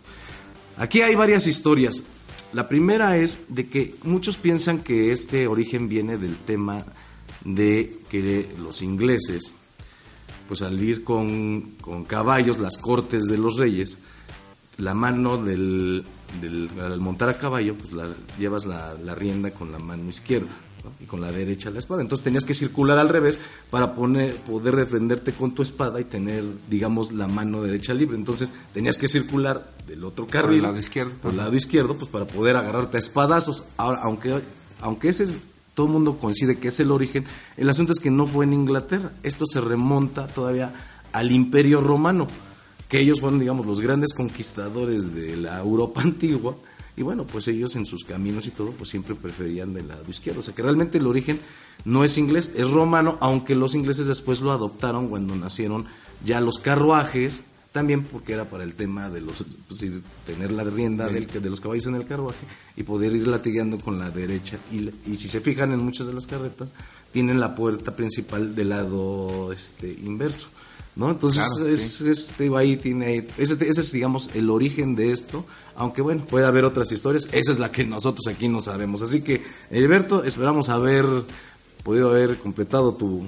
Aquí 0.79 1.01
hay 1.01 1.13
varias 1.15 1.45
historias. 1.45 2.03
La 2.53 2.67
primera 2.67 3.15
es 3.17 3.37
de 3.49 3.67
que 3.69 3.95
muchos 4.03 4.37
piensan 4.37 4.79
que 4.79 5.11
este 5.11 5.45
origen 5.47 5.87
viene 5.87 6.17
del 6.17 6.35
tema 6.37 6.83
de 7.45 7.99
que 8.09 8.49
los 8.57 8.81
ingleses, 8.81 9.53
pues 10.47 10.61
al 10.63 10.81
ir 10.81 11.03
con, 11.03 11.73
con 11.81 12.05
caballos, 12.05 12.57
las 12.59 12.77
cortes 12.77 13.25
de 13.25 13.37
los 13.37 13.57
reyes, 13.57 13.99
la 14.77 14.93
mano 14.95 15.37
del, 15.37 16.03
del- 16.41 16.69
al 16.81 16.99
montar 16.99 17.29
a 17.29 17.37
caballo, 17.37 17.75
pues 17.75 17.91
la, 17.91 18.07
llevas 18.39 18.65
la, 18.65 18.93
la 18.95 19.13
rienda 19.13 19.51
con 19.51 19.71
la 19.71 19.77
mano 19.79 20.09
izquierda 20.09 20.49
¿no? 20.83 20.91
y 20.99 21.05
con 21.05 21.21
la 21.21 21.31
derecha 21.31 21.69
la 21.69 21.79
espada. 21.79 22.01
Entonces 22.01 22.23
tenías 22.23 22.45
que 22.45 22.53
circular 22.53 22.97
al 22.97 23.09
revés 23.09 23.39
para 23.69 23.93
poner, 23.93 24.35
poder 24.35 24.75
defenderte 24.75 25.33
con 25.33 25.53
tu 25.53 25.61
espada 25.61 25.99
y 25.99 26.05
tener, 26.05 26.43
digamos, 26.69 27.11
la 27.11 27.27
mano 27.27 27.61
derecha 27.63 27.93
libre. 27.93 28.17
Entonces 28.17 28.51
tenías 28.73 28.97
que 28.97 29.07
circular 29.07 29.71
del 29.87 30.03
otro 30.03 30.27
carril, 30.27 30.57
el 30.57 30.63
lado 30.63 30.77
izquierdo. 30.77 31.13
por 31.21 31.31
el 31.31 31.37
lado 31.37 31.55
izquierdo, 31.55 31.97
pues 31.97 32.09
para 32.09 32.25
poder 32.25 32.55
agarrarte 32.55 32.97
a 32.97 32.99
espadazos. 32.99 33.63
Ahora, 33.77 34.01
aunque, 34.03 34.41
aunque 34.81 35.09
ese 35.09 35.23
es, 35.25 35.39
todo 35.73 35.87
el 35.87 35.93
mundo 35.93 36.17
coincide 36.17 36.57
que 36.57 36.67
es 36.69 36.79
el 36.79 36.91
origen, 36.91 37.25
el 37.57 37.69
asunto 37.69 37.93
es 37.93 37.99
que 37.99 38.11
no 38.11 38.25
fue 38.25 38.45
en 38.45 38.53
Inglaterra. 38.53 39.11
Esto 39.23 39.45
se 39.45 39.61
remonta 39.61 40.27
todavía 40.27 40.73
al 41.11 41.31
Imperio 41.31 41.79
Romano, 41.79 42.27
que 42.87 42.99
ellos 42.99 43.19
fueron, 43.19 43.39
digamos, 43.39 43.65
los 43.65 43.81
grandes 43.81 44.13
conquistadores 44.13 45.13
de 45.13 45.37
la 45.37 45.59
Europa 45.59 46.01
antigua. 46.03 46.55
Y 46.97 47.01
bueno, 47.01 47.25
pues 47.25 47.47
ellos 47.47 47.75
en 47.75 47.85
sus 47.85 48.03
caminos 48.03 48.47
y 48.47 48.51
todo, 48.51 48.71
pues 48.71 48.89
siempre 48.89 49.15
preferían 49.15 49.73
del 49.73 49.87
lado 49.87 50.03
izquierdo. 50.09 50.39
O 50.39 50.43
sea 50.43 50.53
que 50.53 50.61
realmente 50.61 50.97
el 50.97 51.07
origen 51.07 51.39
no 51.85 52.03
es 52.03 52.17
inglés, 52.17 52.51
es 52.55 52.69
romano, 52.69 53.17
aunque 53.21 53.55
los 53.55 53.75
ingleses 53.75 54.07
después 54.07 54.41
lo 54.41 54.51
adoptaron 54.51 55.07
cuando 55.07 55.35
nacieron 55.35 55.85
ya 56.23 56.41
los 56.41 56.59
carruajes, 56.59 57.43
también 57.71 58.03
porque 58.03 58.33
era 58.33 58.49
para 58.49 58.63
el 58.63 58.73
tema 58.73 59.09
de 59.09 59.21
los 59.21 59.45
pues, 59.67 59.85
tener 60.25 60.51
la 60.51 60.63
rienda 60.63 61.07
del, 61.07 61.27
de 61.27 61.49
los 61.49 61.61
caballos 61.61 61.85
en 61.85 61.95
el 61.95 62.05
carruaje 62.05 62.45
y 62.75 62.83
poder 62.83 63.15
ir 63.15 63.27
latigando 63.27 63.79
con 63.79 63.99
la 63.99 64.09
derecha. 64.09 64.57
Y, 64.71 64.89
y 65.09 65.15
si 65.15 65.27
se 65.27 65.39
fijan 65.39 65.71
en 65.71 65.79
muchas 65.79 66.07
de 66.07 66.13
las 66.13 66.27
carretas, 66.27 66.71
tienen 67.11 67.39
la 67.39 67.55
puerta 67.55 67.95
principal 67.95 68.55
del 68.55 68.69
lado 68.69 69.51
este 69.53 69.91
inverso. 69.91 70.49
¿No? 70.95 71.11
Entonces, 71.11 71.43
Claro, 71.55 71.67
es, 71.69 72.01
es- 72.01 72.33
digo, 72.37 72.57
ahí 72.57 72.75
tiene, 72.77 73.25
ese, 73.37 73.53
ese 73.67 73.81
es, 73.81 73.91
digamos, 73.91 74.29
el 74.33 74.49
origen 74.49 74.95
de 74.95 75.11
esto, 75.11 75.45
aunque 75.75 76.01
bueno, 76.01 76.25
puede 76.25 76.45
haber 76.45 76.65
otras 76.65 76.91
historias, 76.91 77.29
esa 77.31 77.51
es 77.53 77.59
la 77.59 77.71
que 77.71 77.85
nosotros 77.85 78.27
aquí 78.27 78.47
no 78.49 78.59
sabemos. 78.59 79.01
Así 79.01 79.21
que, 79.21 79.41
Heriberto, 79.69 80.23
esperamos 80.25 80.67
haber 80.67 81.05
podido 81.83 82.09
haber 82.09 82.37
completado 82.37 82.93
tu, 82.95 83.23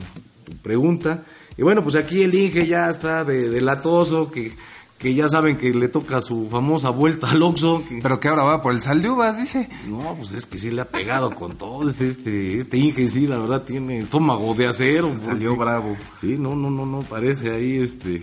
tu 0.46 0.51
pregunta. 0.58 1.24
Y 1.58 1.63
bueno, 1.63 1.82
pues 1.84 1.96
aquí 1.96 2.24
el 2.24 2.34
Inge 2.36 2.67
ya 2.67 2.89
está 2.89 3.24
de, 3.24 3.50
de 3.50 3.62
latoso, 3.62 4.30
que, 4.30 4.52
que 5.01 5.13
ya 5.15 5.27
saben 5.27 5.57
que 5.57 5.73
le 5.73 5.87
toca 5.89 6.21
su 6.21 6.47
famosa 6.49 6.89
vuelta 6.91 7.31
al 7.31 7.41
Oxxo. 7.41 7.83
que- 7.87 7.99
Pero 8.03 8.19
que 8.19 8.27
ahora 8.27 8.43
va 8.43 8.61
por 8.61 8.73
el 8.73 8.81
sal 8.81 9.01
de 9.01 9.09
uvas, 9.09 9.37
dice. 9.37 9.67
no, 9.87 10.15
pues 10.17 10.33
es 10.33 10.45
que 10.45 10.57
sí 10.59 10.69
le 10.71 10.81
ha 10.81 10.85
pegado 10.85 11.31
con 11.31 11.57
todo. 11.57 11.89
Este, 11.89 12.05
este, 12.07 12.57
este 12.57 12.77
Inge 12.77 13.07
sí, 13.07 13.25
la 13.27 13.37
verdad, 13.37 13.63
tiene 13.63 13.97
estómago 13.99 14.53
de 14.53 14.67
acero. 14.67 15.13
Salió 15.17 15.49
porque- 15.55 15.63
bravo. 15.63 15.95
Sí, 16.21 16.35
no, 16.37 16.55
no, 16.55 16.69
no, 16.69 16.85
no, 16.85 17.01
parece 17.01 17.49
ahí, 17.51 17.77
este... 17.77 18.21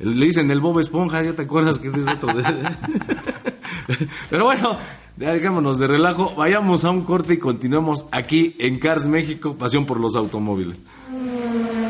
Le 0.00 0.26
dicen 0.26 0.50
el 0.50 0.60
Bob 0.60 0.80
Esponja, 0.80 1.22
¿ya 1.22 1.34
te 1.34 1.42
acuerdas 1.42 1.78
que 1.78 1.88
es 1.88 2.08
otro? 2.08 2.28
Pero 4.30 4.44
bueno, 4.44 4.76
ya 5.16 5.32
dejémonos 5.32 5.78
de 5.78 5.86
relajo, 5.86 6.34
vayamos 6.36 6.84
a 6.84 6.90
un 6.90 7.02
corte 7.04 7.34
y 7.34 7.38
continuemos 7.38 8.06
aquí 8.10 8.56
en 8.58 8.78
Cars 8.80 9.06
México, 9.06 9.54
pasión 9.56 9.86
por 9.86 10.00
los 10.00 10.16
automóviles. 10.16 10.78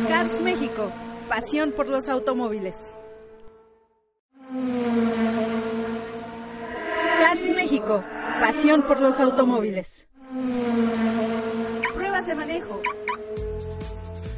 Cars 0.06 0.40
México, 0.42 0.90
pasión 1.28 1.72
por 1.74 1.88
los 1.88 2.06
automóviles. 2.08 2.74
Cars 7.18 7.50
México, 7.56 8.04
pasión 8.40 8.82
por 8.82 9.00
los 9.00 9.18
automóviles. 9.18 10.06
Pruebas 11.92 12.26
de 12.28 12.34
manejo. 12.36 12.80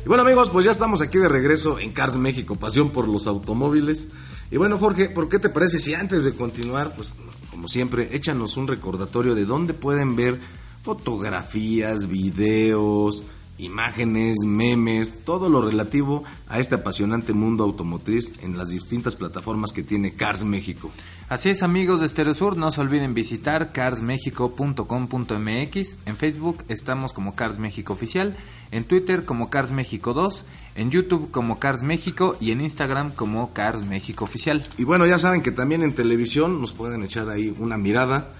Y 0.04 0.08
bueno 0.08 0.22
amigos, 0.22 0.48
pues 0.48 0.64
ya 0.64 0.70
estamos 0.70 1.02
aquí 1.02 1.18
de 1.18 1.28
regreso 1.28 1.78
en 1.78 1.92
Cars 1.92 2.16
México, 2.16 2.56
pasión 2.56 2.88
por 2.88 3.08
los 3.08 3.26
automóviles. 3.26 4.08
Y 4.50 4.56
bueno 4.56 4.78
Jorge, 4.78 5.10
¿por 5.10 5.28
qué 5.28 5.38
te 5.38 5.50
parece 5.50 5.78
si 5.78 5.92
antes 5.92 6.24
de 6.24 6.34
continuar, 6.34 6.94
pues 6.94 7.16
como 7.50 7.68
siempre, 7.68 8.08
échanos 8.12 8.56
un 8.56 8.68
recordatorio 8.68 9.34
de 9.34 9.44
dónde 9.44 9.74
pueden 9.74 10.16
ver 10.16 10.40
fotografías, 10.82 12.06
videos, 12.06 13.22
imágenes, 13.58 14.38
memes, 14.44 15.24
todo 15.24 15.48
lo 15.48 15.62
relativo 15.62 16.24
a 16.48 16.58
este 16.58 16.74
apasionante 16.74 17.32
mundo 17.32 17.64
automotriz 17.64 18.30
en 18.42 18.58
las 18.58 18.68
distintas 18.68 19.16
plataformas 19.16 19.72
que 19.72 19.82
tiene 19.82 20.14
Cars 20.14 20.44
México. 20.44 20.90
Así 21.28 21.50
es, 21.50 21.62
amigos 21.62 22.00
de 22.00 22.08
Stereo 22.08 22.34
Sur, 22.34 22.56
no 22.56 22.70
se 22.70 22.80
olviden 22.80 23.14
visitar 23.14 23.72
carsmexico.com.mx. 23.72 25.96
En 26.06 26.16
Facebook 26.16 26.64
estamos 26.68 27.12
como 27.12 27.34
Cars 27.34 27.58
México 27.58 27.92
Oficial, 27.92 28.36
en 28.70 28.84
Twitter 28.84 29.24
como 29.24 29.50
Cars 29.50 29.72
México 29.72 30.12
2, 30.12 30.44
en 30.76 30.90
YouTube 30.90 31.30
como 31.30 31.58
Cars 31.58 31.82
México 31.82 32.36
y 32.40 32.52
en 32.52 32.60
Instagram 32.60 33.10
como 33.12 33.52
Cars 33.52 33.82
México 33.82 34.24
Oficial. 34.24 34.62
Y 34.78 34.84
bueno, 34.84 35.06
ya 35.06 35.18
saben 35.18 35.42
que 35.42 35.52
también 35.52 35.82
en 35.82 35.94
televisión 35.94 36.60
nos 36.60 36.72
pueden 36.72 37.02
echar 37.02 37.28
ahí 37.30 37.54
una 37.58 37.76
mirada. 37.76 38.30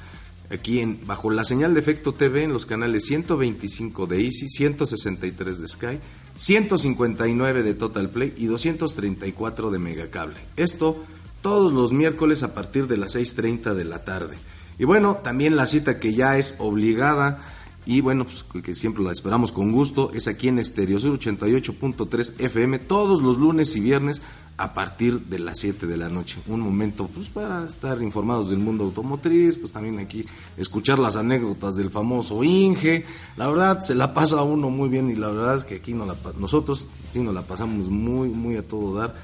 Aquí 0.50 0.80
en 0.80 1.00
bajo 1.06 1.30
la 1.30 1.42
señal 1.44 1.74
de 1.74 1.80
Efecto 1.80 2.12
TV 2.12 2.44
en 2.44 2.52
los 2.52 2.66
canales 2.66 3.04
125 3.06 4.06
de 4.06 4.24
Easy, 4.24 4.48
163 4.48 5.60
de 5.60 5.68
Sky, 5.68 5.98
159 6.36 7.62
de 7.62 7.74
Total 7.74 8.08
Play 8.10 8.32
y 8.36 8.46
234 8.46 9.70
de 9.70 9.78
Megacable. 9.78 10.36
Esto 10.56 11.02
todos 11.42 11.72
los 11.72 11.92
miércoles 11.92 12.42
a 12.42 12.54
partir 12.54 12.86
de 12.86 12.96
las 12.96 13.16
6.30 13.16 13.74
de 13.74 13.84
la 13.84 14.04
tarde. 14.04 14.36
Y 14.78 14.84
bueno, 14.84 15.16
también 15.22 15.56
la 15.56 15.66
cita 15.66 15.98
que 15.98 16.14
ya 16.14 16.38
es 16.38 16.56
obligada 16.58 17.42
y 17.84 18.00
bueno, 18.00 18.24
pues 18.24 18.44
que- 18.64 18.74
siempre 18.74 19.04
la 19.04 19.12
esperamos 19.12 19.52
con 19.52 19.70
gusto, 19.72 20.10
es 20.12 20.26
aquí 20.26 20.48
en 20.48 20.58
Estereo 20.58 20.98
Sur 20.98 21.18
88.3 21.18 22.34
FM 22.38 22.80
todos 22.80 23.22
los 23.22 23.38
lunes 23.38 23.76
y 23.76 23.80
viernes 23.80 24.22
a 24.58 24.72
partir 24.72 25.20
de 25.20 25.38
las 25.38 25.58
7 25.58 25.86
de 25.86 25.96
la 25.96 26.08
noche. 26.08 26.38
Un 26.46 26.60
momento 26.60 27.06
pues 27.06 27.28
para 27.28 27.66
estar 27.66 28.00
informados 28.02 28.50
del 28.50 28.58
mundo 28.58 28.84
automotriz, 28.84 29.58
pues 29.58 29.72
también 29.72 29.98
aquí 29.98 30.24
escuchar 30.56 30.98
las 30.98 31.16
anécdotas 31.16 31.76
del 31.76 31.90
famoso 31.90 32.42
Inge. 32.42 33.04
La 33.36 33.48
verdad 33.48 33.82
se 33.82 33.94
la 33.94 34.14
pasa 34.14 34.38
a 34.38 34.42
uno 34.42 34.70
muy 34.70 34.88
bien 34.88 35.10
y 35.10 35.16
la 35.16 35.28
verdad 35.28 35.56
es 35.56 35.64
que 35.64 35.76
aquí 35.76 35.92
nos 35.92 36.08
la 36.08 36.16
nosotros 36.38 36.86
sí 37.10 37.20
nos 37.20 37.34
la 37.34 37.42
pasamos 37.42 37.90
muy 37.90 38.28
muy 38.28 38.56
a 38.56 38.66
todo 38.66 38.94
dar 38.94 39.14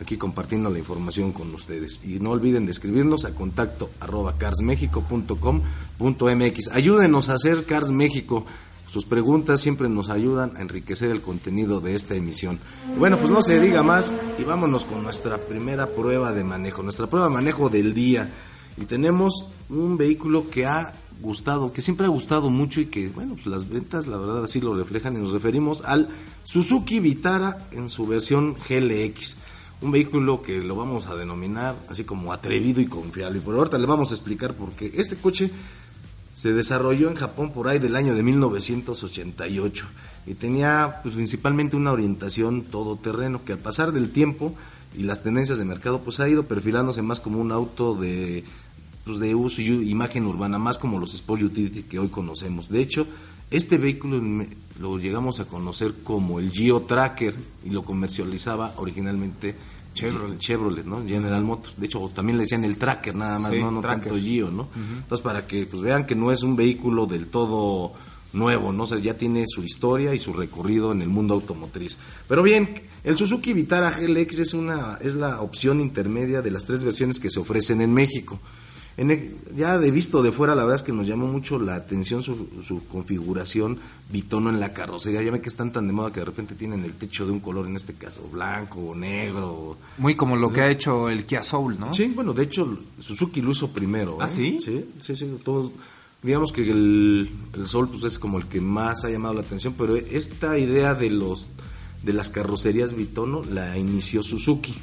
aquí 0.00 0.16
compartiendo 0.16 0.70
la 0.70 0.78
información 0.78 1.32
con 1.32 1.52
ustedes. 1.54 2.00
Y 2.04 2.20
no 2.20 2.30
olviden 2.30 2.64
de 2.64 2.72
escribirnos 2.72 3.24
a 3.24 3.34
contacto 3.34 3.90
arroba 4.00 4.36
carsmexico.com.mx. 4.36 6.68
Ayúdenos 6.72 7.28
a 7.28 7.34
hacer 7.34 7.64
Cars 7.64 7.90
México. 7.90 8.46
Sus 8.90 9.04
preguntas 9.04 9.60
siempre 9.60 9.88
nos 9.88 10.08
ayudan 10.08 10.56
a 10.56 10.62
enriquecer 10.62 11.12
el 11.12 11.20
contenido 11.20 11.78
de 11.78 11.94
esta 11.94 12.16
emisión. 12.16 12.58
Bueno, 12.98 13.18
pues 13.18 13.30
no 13.30 13.40
se 13.40 13.60
diga 13.60 13.84
más 13.84 14.12
y 14.36 14.42
vámonos 14.42 14.82
con 14.82 15.04
nuestra 15.04 15.38
primera 15.38 15.86
prueba 15.86 16.32
de 16.32 16.42
manejo, 16.42 16.82
nuestra 16.82 17.06
prueba 17.06 17.28
de 17.28 17.34
manejo 17.34 17.68
del 17.68 17.94
día. 17.94 18.28
Y 18.76 18.86
tenemos 18.86 19.46
un 19.68 19.96
vehículo 19.96 20.50
que 20.50 20.66
ha 20.66 20.92
gustado, 21.20 21.72
que 21.72 21.82
siempre 21.82 22.06
ha 22.06 22.08
gustado 22.08 22.50
mucho 22.50 22.80
y 22.80 22.86
que, 22.86 23.06
bueno, 23.06 23.34
pues 23.34 23.46
las 23.46 23.68
ventas, 23.68 24.08
la 24.08 24.16
verdad, 24.16 24.42
así 24.42 24.60
lo 24.60 24.76
reflejan 24.76 25.14
y 25.14 25.20
nos 25.20 25.30
referimos 25.30 25.84
al 25.84 26.08
Suzuki 26.42 26.98
Vitara 26.98 27.68
en 27.70 27.88
su 27.90 28.08
versión 28.08 28.56
GLX. 28.68 29.36
Un 29.82 29.92
vehículo 29.92 30.42
que 30.42 30.60
lo 30.60 30.74
vamos 30.74 31.06
a 31.06 31.14
denominar 31.14 31.76
así 31.88 32.02
como 32.02 32.32
atrevido 32.32 32.80
y 32.80 32.86
confiable. 32.86 33.38
Y 33.38 33.40
por 33.40 33.54
ahorita 33.54 33.78
le 33.78 33.86
vamos 33.86 34.10
a 34.10 34.14
explicar 34.14 34.54
por 34.54 34.72
qué. 34.72 34.92
Este 34.96 35.14
coche 35.14 35.48
Se 36.40 36.54
desarrolló 36.54 37.10
en 37.10 37.16
Japón 37.16 37.52
por 37.52 37.68
ahí 37.68 37.78
del 37.78 37.96
año 37.96 38.14
de 38.14 38.22
1988 38.22 39.86
y 40.26 40.32
tenía 40.32 41.00
pues, 41.02 41.14
principalmente 41.14 41.76
una 41.76 41.92
orientación 41.92 42.62
todoterreno 42.62 43.44
que 43.44 43.52
al 43.52 43.58
pasar 43.58 43.92
del 43.92 44.08
tiempo 44.08 44.54
y 44.96 45.02
las 45.02 45.22
tendencias 45.22 45.58
de 45.58 45.66
mercado 45.66 46.00
pues 46.00 46.18
ha 46.18 46.30
ido 46.30 46.44
perfilándose 46.44 47.02
más 47.02 47.20
como 47.20 47.38
un 47.38 47.52
auto 47.52 47.94
de 47.94 48.42
pues, 49.04 49.20
de 49.20 49.34
uso 49.34 49.60
y 49.60 49.90
imagen 49.90 50.24
urbana, 50.24 50.58
más 50.58 50.78
como 50.78 50.98
los 50.98 51.12
Sport 51.12 51.42
Utility 51.42 51.82
que 51.82 51.98
hoy 51.98 52.08
conocemos. 52.08 52.70
De 52.70 52.80
hecho, 52.80 53.06
este 53.50 53.76
vehículo 53.76 54.46
lo 54.80 54.98
llegamos 54.98 55.40
a 55.40 55.44
conocer 55.44 55.92
como 56.02 56.40
el 56.40 56.52
Geo 56.52 56.80
Tracker 56.80 57.34
y 57.66 57.68
lo 57.68 57.82
comercializaba 57.82 58.72
originalmente 58.78 59.56
Chevrolet, 59.94 60.38
Chevrolet, 60.38 60.84
¿no? 60.84 61.04
General 61.06 61.42
Motors. 61.42 61.78
De 61.78 61.86
hecho, 61.86 62.10
también 62.14 62.38
le 62.38 62.44
decían 62.44 62.64
el 62.64 62.76
Tracker 62.76 63.14
nada 63.14 63.38
más, 63.38 63.54
no, 63.56 63.70
no 63.70 63.80
tanto 63.80 64.16
Geo, 64.16 64.50
¿no? 64.50 64.68
Entonces, 64.74 65.20
para 65.20 65.46
que 65.46 65.66
pues 65.66 65.82
vean 65.82 66.06
que 66.06 66.14
no 66.14 66.30
es 66.30 66.42
un 66.42 66.56
vehículo 66.56 67.06
del 67.06 67.26
todo 67.28 67.92
nuevo, 68.32 68.72
¿no? 68.72 68.84
O 68.84 68.98
ya 68.98 69.14
tiene 69.14 69.44
su 69.46 69.62
historia 69.62 70.14
y 70.14 70.18
su 70.18 70.32
recorrido 70.32 70.92
en 70.92 71.02
el 71.02 71.08
mundo 71.08 71.34
automotriz. 71.34 71.98
Pero 72.28 72.42
bien, 72.42 72.82
el 73.02 73.16
Suzuki 73.16 73.52
Vitara 73.52 73.90
GLX 73.90 74.38
es 74.40 74.54
una 74.54 74.98
es 75.00 75.14
la 75.14 75.40
opción 75.40 75.80
intermedia 75.80 76.42
de 76.42 76.50
las 76.50 76.64
tres 76.64 76.84
versiones 76.84 77.18
que 77.18 77.30
se 77.30 77.40
ofrecen 77.40 77.80
en 77.80 77.92
México. 77.92 78.38
En 79.00 79.40
ya 79.56 79.78
de 79.78 79.90
visto 79.90 80.22
de 80.22 80.30
fuera, 80.30 80.54
la 80.54 80.62
verdad 80.62 80.76
es 80.76 80.82
que 80.82 80.92
nos 80.92 81.06
llamó 81.06 81.26
mucho 81.26 81.58
la 81.58 81.74
atención 81.74 82.22
su, 82.22 82.46
su 82.62 82.86
configuración 82.86 83.78
bitono 84.12 84.50
en 84.50 84.60
la 84.60 84.74
carrocería. 84.74 85.22
Ya 85.22 85.30
ve 85.30 85.40
que 85.40 85.48
están 85.48 85.72
tan 85.72 85.86
de 85.86 85.94
moda 85.94 86.12
que 86.12 86.20
de 86.20 86.26
repente 86.26 86.54
tienen 86.54 86.84
el 86.84 86.92
techo 86.92 87.24
de 87.24 87.32
un 87.32 87.40
color, 87.40 87.66
en 87.66 87.76
este 87.76 87.94
caso 87.94 88.28
blanco 88.30 88.90
o 88.90 88.94
negro. 88.94 89.78
Muy 89.96 90.16
como 90.16 90.36
lo 90.36 90.52
que 90.52 90.60
ha 90.60 90.70
hecho 90.70 91.08
el 91.08 91.24
Kia 91.24 91.42
Soul, 91.42 91.80
¿no? 91.80 91.94
Sí, 91.94 92.12
bueno, 92.14 92.34
de 92.34 92.42
hecho 92.42 92.78
Suzuki 92.98 93.40
lo 93.40 93.52
hizo 93.52 93.68
primero. 93.68 94.18
¿Ah, 94.20 94.28
sí? 94.28 94.58
Sí, 94.60 94.84
sí, 95.00 95.16
sí. 95.16 95.34
Todos, 95.42 95.72
digamos 96.22 96.52
que 96.52 96.70
el, 96.70 97.30
el 97.54 97.66
Soul 97.66 97.88
pues, 97.88 98.04
es 98.04 98.18
como 98.18 98.36
el 98.36 98.48
que 98.48 98.60
más 98.60 99.06
ha 99.06 99.08
llamado 99.08 99.32
la 99.32 99.40
atención, 99.40 99.74
pero 99.78 99.96
esta 99.96 100.58
idea 100.58 100.94
de 100.94 101.08
los 101.08 101.48
de 102.02 102.12
las 102.12 102.28
carrocerías 102.28 102.94
bitono 102.94 103.44
la 103.44 103.78
inició 103.78 104.22
Suzuki. 104.22 104.74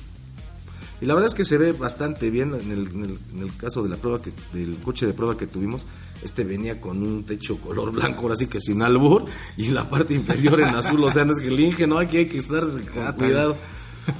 Y 0.99 1.05
la 1.05 1.13
verdad 1.13 1.27
es 1.27 1.35
que 1.35 1.45
se 1.45 1.57
ve 1.57 1.73
bastante 1.73 2.29
bien 2.29 2.53
en 2.55 2.71
el, 2.71 2.87
en 2.87 3.39
el, 3.39 3.55
caso 3.55 3.83
de 3.83 3.89
la 3.89 3.97
prueba 3.97 4.19
que 4.21 4.31
del 4.53 4.77
coche 4.77 5.05
de 5.05 5.13
prueba 5.13 5.37
que 5.37 5.45
tuvimos. 5.45 5.85
Este 6.23 6.43
venía 6.43 6.81
con 6.81 7.03
un 7.03 7.23
techo 7.23 7.57
color 7.57 7.91
blanco, 7.91 8.23
ahora 8.23 8.35
sí 8.35 8.47
que 8.47 8.59
sin 8.59 8.81
albur, 8.81 9.25
y 9.57 9.69
la 9.69 9.87
parte 9.87 10.15
inferior 10.15 10.59
en 10.61 10.75
azul. 10.75 11.03
O 11.03 11.11
sea, 11.11 11.23
no 11.23 11.33
es 11.33 11.39
que 11.39 11.49
el 11.49 11.59
Inge, 11.59 11.85
no, 11.85 11.99
aquí 11.99 12.17
hay 12.17 12.25
que 12.27 12.39
estar 12.39 12.63
con 12.93 13.05
ah, 13.05 13.13
cuidado, 13.13 13.55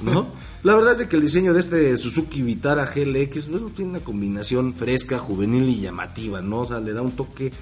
¿no? 0.02 0.28
La 0.62 0.74
verdad 0.74 1.00
es 1.00 1.06
que 1.06 1.16
el 1.16 1.22
diseño 1.22 1.52
de 1.52 1.60
este 1.60 1.96
Suzuki 1.96 2.42
Vitara 2.42 2.84
GLX, 2.84 3.48
bueno, 3.48 3.70
tiene 3.74 3.92
una 3.92 4.00
combinación 4.00 4.74
fresca, 4.74 5.18
juvenil 5.18 5.68
y 5.68 5.80
llamativa, 5.80 6.40
¿no? 6.42 6.60
O 6.60 6.64
sea, 6.64 6.80
le 6.80 6.92
da 6.92 7.02
un 7.02 7.12
toque 7.12 7.52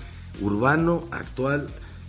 urbano, 0.41 1.05
actual, 1.11 1.69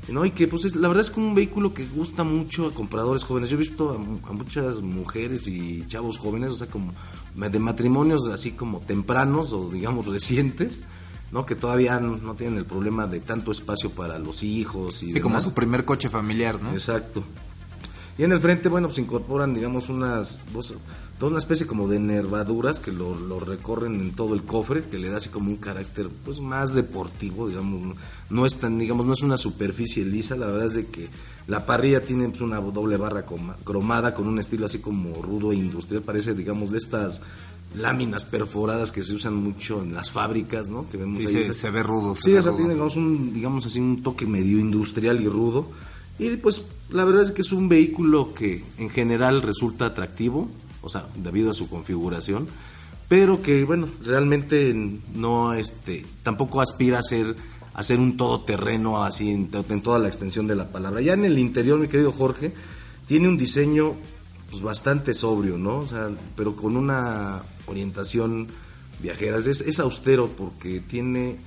¿no? 0.09 0.25
Y 0.25 0.31
que 0.31 0.47
pues 0.47 0.75
la 0.75 0.87
verdad 0.87 1.01
es 1.01 1.11
que 1.11 1.19
un 1.19 1.35
vehículo 1.35 1.73
que 1.73 1.85
gusta 1.85 2.23
mucho 2.23 2.67
a 2.67 2.73
compradores 2.73 3.23
jóvenes. 3.23 3.49
Yo 3.49 3.57
he 3.57 3.59
visto 3.59 3.91
a, 3.91 4.33
muchas 4.33 4.81
mujeres 4.81 5.47
y 5.47 5.85
chavos 5.87 6.17
jóvenes, 6.17 6.51
o 6.51 6.55
sea, 6.55 6.67
como 6.67 6.93
de 7.35 7.59
matrimonios 7.59 8.29
así 8.29 8.51
como 8.51 8.79
tempranos 8.79 9.53
o 9.53 9.69
digamos 9.69 10.05
recientes, 10.07 10.79
¿no? 11.31 11.45
Que 11.45 11.55
todavía 11.55 11.99
no, 11.99 12.33
tienen 12.35 12.57
el 12.57 12.65
problema 12.65 13.07
de 13.07 13.19
tanto 13.19 13.51
espacio 13.51 13.91
para 13.91 14.17
los 14.17 14.43
hijos 14.43 15.03
y 15.03 15.13
sí, 15.13 15.19
como 15.19 15.39
su 15.39 15.53
primer 15.53 15.85
coche 15.85 16.09
familiar, 16.09 16.61
¿no? 16.61 16.71
Exacto. 16.71 17.23
Y 18.17 18.23
en 18.23 18.31
el 18.31 18.39
frente, 18.39 18.67
bueno, 18.67 18.87
pues 18.87 18.97
incorporan, 18.97 19.53
digamos, 19.53 19.89
unas 19.89 20.47
dos, 20.51 20.73
toda 21.19 21.29
una 21.29 21.39
especie 21.39 21.67
como 21.67 21.87
de 21.87 21.99
nervaduras 21.99 22.79
que 22.79 22.91
lo, 22.91 23.13
lo, 23.13 23.39
recorren 23.39 23.99
en 24.01 24.13
todo 24.13 24.33
el 24.33 24.41
cofre, 24.41 24.85
que 24.85 24.97
le 24.97 25.09
da 25.09 25.17
así 25.17 25.29
como 25.29 25.49
un 25.49 25.57
carácter, 25.57 26.09
pues, 26.25 26.39
más 26.39 26.73
deportivo, 26.73 27.47
digamos, 27.47 27.95
no 28.29 28.45
es 28.45 28.57
tan, 28.57 28.79
digamos, 28.79 29.05
no 29.05 29.13
es 29.13 29.21
una 29.21 29.37
superficie 29.37 30.03
lisa, 30.03 30.35
la 30.35 30.47
verdad 30.47 30.65
es 30.65 30.73
de 30.73 30.87
que 30.87 31.09
la 31.45 31.65
parrilla 31.65 32.01
tiene 32.01 32.27
pues, 32.29 32.41
una 32.41 32.59
doble 32.59 32.97
barra 32.97 33.23
cromada 33.63 34.13
con 34.15 34.27
un 34.27 34.39
estilo 34.39 34.65
así 34.65 34.79
como 34.79 35.21
rudo 35.21 35.51
e 35.51 35.55
industrial, 35.55 36.01
parece, 36.01 36.33
digamos, 36.33 36.71
de 36.71 36.79
estas 36.79 37.21
láminas 37.75 38.25
perforadas 38.25 38.91
que 38.91 39.03
se 39.03 39.13
usan 39.13 39.35
mucho 39.35 39.83
en 39.83 39.93
las 39.93 40.09
fábricas, 40.09 40.69
¿no? 40.69 40.89
Que 40.89 40.97
vemos 40.97 41.19
ahí. 41.19 41.53
Se, 41.53 41.69
ve 41.69 41.83
rudo. 41.83 42.15
Sí, 42.15 42.33
o 42.33 42.41
sea, 42.41 42.55
tiene, 42.55 42.73
digamos, 42.73 42.95
un, 42.95 43.33
digamos 43.33 43.65
así, 43.65 43.79
un 43.79 44.01
toque 44.01 44.25
medio 44.25 44.57
industrial 44.57 45.21
y 45.21 45.27
rudo. 45.27 45.67
Y 46.17 46.35
pues 46.37 46.63
la 46.89 47.05
verdad 47.05 47.23
es 47.23 47.31
que 47.31 47.41
es 47.41 47.51
un 47.51 47.69
vehículo 47.69 48.33
que 48.33 48.63
en 48.77 48.89
general 48.89 49.41
resulta 49.41 49.87
atractivo, 49.87 50.49
o 50.81 50.89
sea, 50.89 51.07
debido 51.15 51.49
a 51.51 51.53
su 51.53 51.69
configuración, 51.69 52.47
pero 53.09 53.41
que 53.41 53.63
bueno, 53.63 53.89
realmente 54.03 54.73
no 55.13 55.53
este 55.53 56.05
tampoco 56.23 56.61
aspira 56.61 56.99
a 56.99 57.01
ser 57.01 57.35
a 57.73 57.83
ser 57.83 57.99
un 57.99 58.17
todoterreno 58.17 59.03
así 59.03 59.29
en, 59.29 59.49
toda 59.81 59.99
la 59.99 60.07
extensión 60.07 60.47
de 60.47 60.55
la 60.55 60.71
palabra. 60.71 60.99
Ya 60.99 61.13
en 61.13 61.25
el 61.25 61.37
interior, 61.37 61.77
mi 61.77 61.87
querido 61.87 62.11
Jorge, 62.11 62.51
tiene 63.07 63.27
un 63.27 63.37
diseño 63.37 63.93
pues 64.49 64.63
bastante 64.63 65.13
sobrio, 65.13 65.59
¿no? 65.59 65.79
O 65.79 65.87
sea, 65.87 66.09
pero 66.35 66.55
con 66.55 66.75
una 66.75 67.43
orientación 67.67 68.47
viajera. 68.99 69.37
Es, 69.37 69.61
es 69.61 69.79
austero 69.79 70.27
porque 70.27 70.79
tiene 70.79 71.37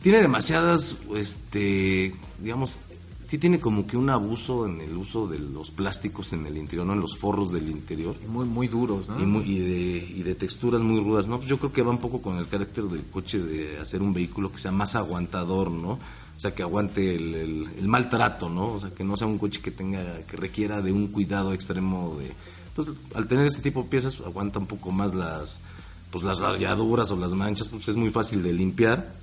tiene 0.00 0.20
demasiadas 0.20 0.98
este 1.16 2.14
digamos 2.38 2.78
sí 3.26 3.38
tiene 3.38 3.60
como 3.60 3.86
que 3.86 3.96
un 3.96 4.10
abuso 4.10 4.66
en 4.66 4.80
el 4.80 4.96
uso 4.96 5.26
de 5.26 5.38
los 5.38 5.70
plásticos 5.70 6.32
en 6.32 6.46
el 6.46 6.56
interior, 6.56 6.86
¿no? 6.86 6.92
En 6.92 7.00
los 7.00 7.16
forros 7.16 7.52
del 7.52 7.68
interior. 7.68 8.16
muy, 8.28 8.46
muy 8.46 8.68
duros, 8.68 9.08
¿no? 9.08 9.20
Y, 9.20 9.26
muy, 9.26 9.44
y, 9.44 9.58
de, 9.58 10.12
y 10.16 10.22
de 10.22 10.34
texturas 10.34 10.80
muy 10.82 11.00
rudas, 11.00 11.26
¿no? 11.26 11.38
Pues 11.38 11.48
yo 11.48 11.58
creo 11.58 11.72
que 11.72 11.82
va 11.82 11.90
un 11.90 11.98
poco 11.98 12.20
con 12.20 12.36
el 12.36 12.46
carácter 12.46 12.84
del 12.84 13.04
coche 13.04 13.38
de 13.38 13.78
hacer 13.78 14.02
un 14.02 14.12
vehículo 14.12 14.52
que 14.52 14.58
sea 14.58 14.72
más 14.72 14.94
aguantador, 14.96 15.70
¿no? 15.70 15.92
O 16.36 16.40
sea, 16.40 16.54
que 16.54 16.62
aguante 16.62 17.14
el, 17.14 17.34
el, 17.78 17.88
maltrato, 17.88 18.48
¿no? 18.48 18.74
O 18.74 18.80
sea, 18.80 18.90
que 18.90 19.04
no 19.04 19.16
sea 19.16 19.26
un 19.26 19.38
coche 19.38 19.60
que 19.60 19.70
tenga, 19.70 20.22
que 20.26 20.36
requiera 20.36 20.82
de 20.82 20.92
un 20.92 21.08
cuidado 21.08 21.52
extremo 21.52 22.16
de... 22.18 22.32
Entonces, 22.68 22.94
al 23.14 23.28
tener 23.28 23.46
este 23.46 23.62
tipo 23.62 23.84
de 23.84 23.88
piezas, 23.88 24.20
aguanta 24.20 24.58
un 24.58 24.66
poco 24.66 24.90
más 24.90 25.14
las, 25.14 25.60
pues 26.10 26.24
las 26.24 26.40
rayaduras 26.40 27.10
o 27.12 27.16
las 27.16 27.32
manchas, 27.34 27.68
pues 27.68 27.86
es 27.86 27.96
muy 27.96 28.10
fácil 28.10 28.42
de 28.42 28.52
limpiar 28.52 29.14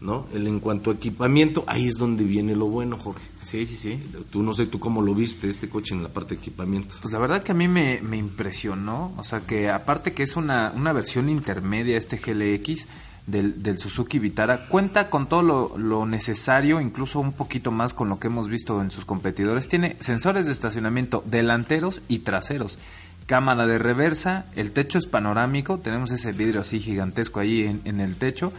¿no? 0.00 0.26
El, 0.32 0.46
en 0.46 0.60
cuanto 0.60 0.90
a 0.90 0.94
equipamiento, 0.94 1.64
ahí 1.66 1.86
es 1.86 1.98
donde 1.98 2.24
viene 2.24 2.56
lo 2.56 2.66
bueno, 2.66 2.96
Jorge. 2.98 3.26
Sí, 3.42 3.66
sí, 3.66 3.76
sí. 3.76 4.02
Tú 4.30 4.42
no 4.42 4.52
sé 4.52 4.66
tú 4.66 4.78
cómo 4.78 5.02
lo 5.02 5.14
viste 5.14 5.48
este 5.48 5.68
coche 5.68 5.94
en 5.94 6.02
la 6.02 6.08
parte 6.08 6.34
de 6.34 6.40
equipamiento. 6.40 6.94
Pues 7.02 7.12
la 7.12 7.20
verdad 7.20 7.42
que 7.42 7.52
a 7.52 7.54
mí 7.54 7.68
me, 7.68 8.00
me 8.00 8.16
impresionó, 8.16 9.12
o 9.16 9.24
sea 9.24 9.40
que 9.40 9.70
aparte 9.70 10.12
que 10.12 10.22
es 10.22 10.36
una, 10.36 10.72
una 10.74 10.92
versión 10.92 11.28
intermedia 11.28 11.98
este 11.98 12.16
GLX 12.16 12.86
del, 13.26 13.62
del 13.62 13.78
Suzuki 13.78 14.18
Vitara, 14.18 14.66
cuenta 14.66 15.10
con 15.10 15.28
todo 15.28 15.42
lo, 15.42 15.78
lo, 15.78 16.06
necesario, 16.06 16.80
incluso 16.80 17.20
un 17.20 17.32
poquito 17.32 17.70
más 17.70 17.92
con 17.92 18.08
lo 18.08 18.18
que 18.18 18.28
hemos 18.28 18.48
visto 18.48 18.80
en 18.80 18.90
sus 18.90 19.04
competidores. 19.04 19.68
Tiene 19.68 19.96
sensores 20.00 20.46
de 20.46 20.52
estacionamiento 20.52 21.22
delanteros 21.26 22.00
y 22.08 22.20
traseros. 22.20 22.78
Cámara 23.26 23.66
de 23.66 23.78
reversa, 23.78 24.46
el 24.56 24.72
techo 24.72 24.98
es 24.98 25.06
panorámico, 25.06 25.78
tenemos 25.78 26.10
ese 26.10 26.32
vidrio 26.32 26.62
así 26.62 26.80
gigantesco 26.80 27.38
ahí 27.38 27.64
en, 27.64 27.80
en 27.84 28.00
el 28.00 28.16
techo 28.16 28.52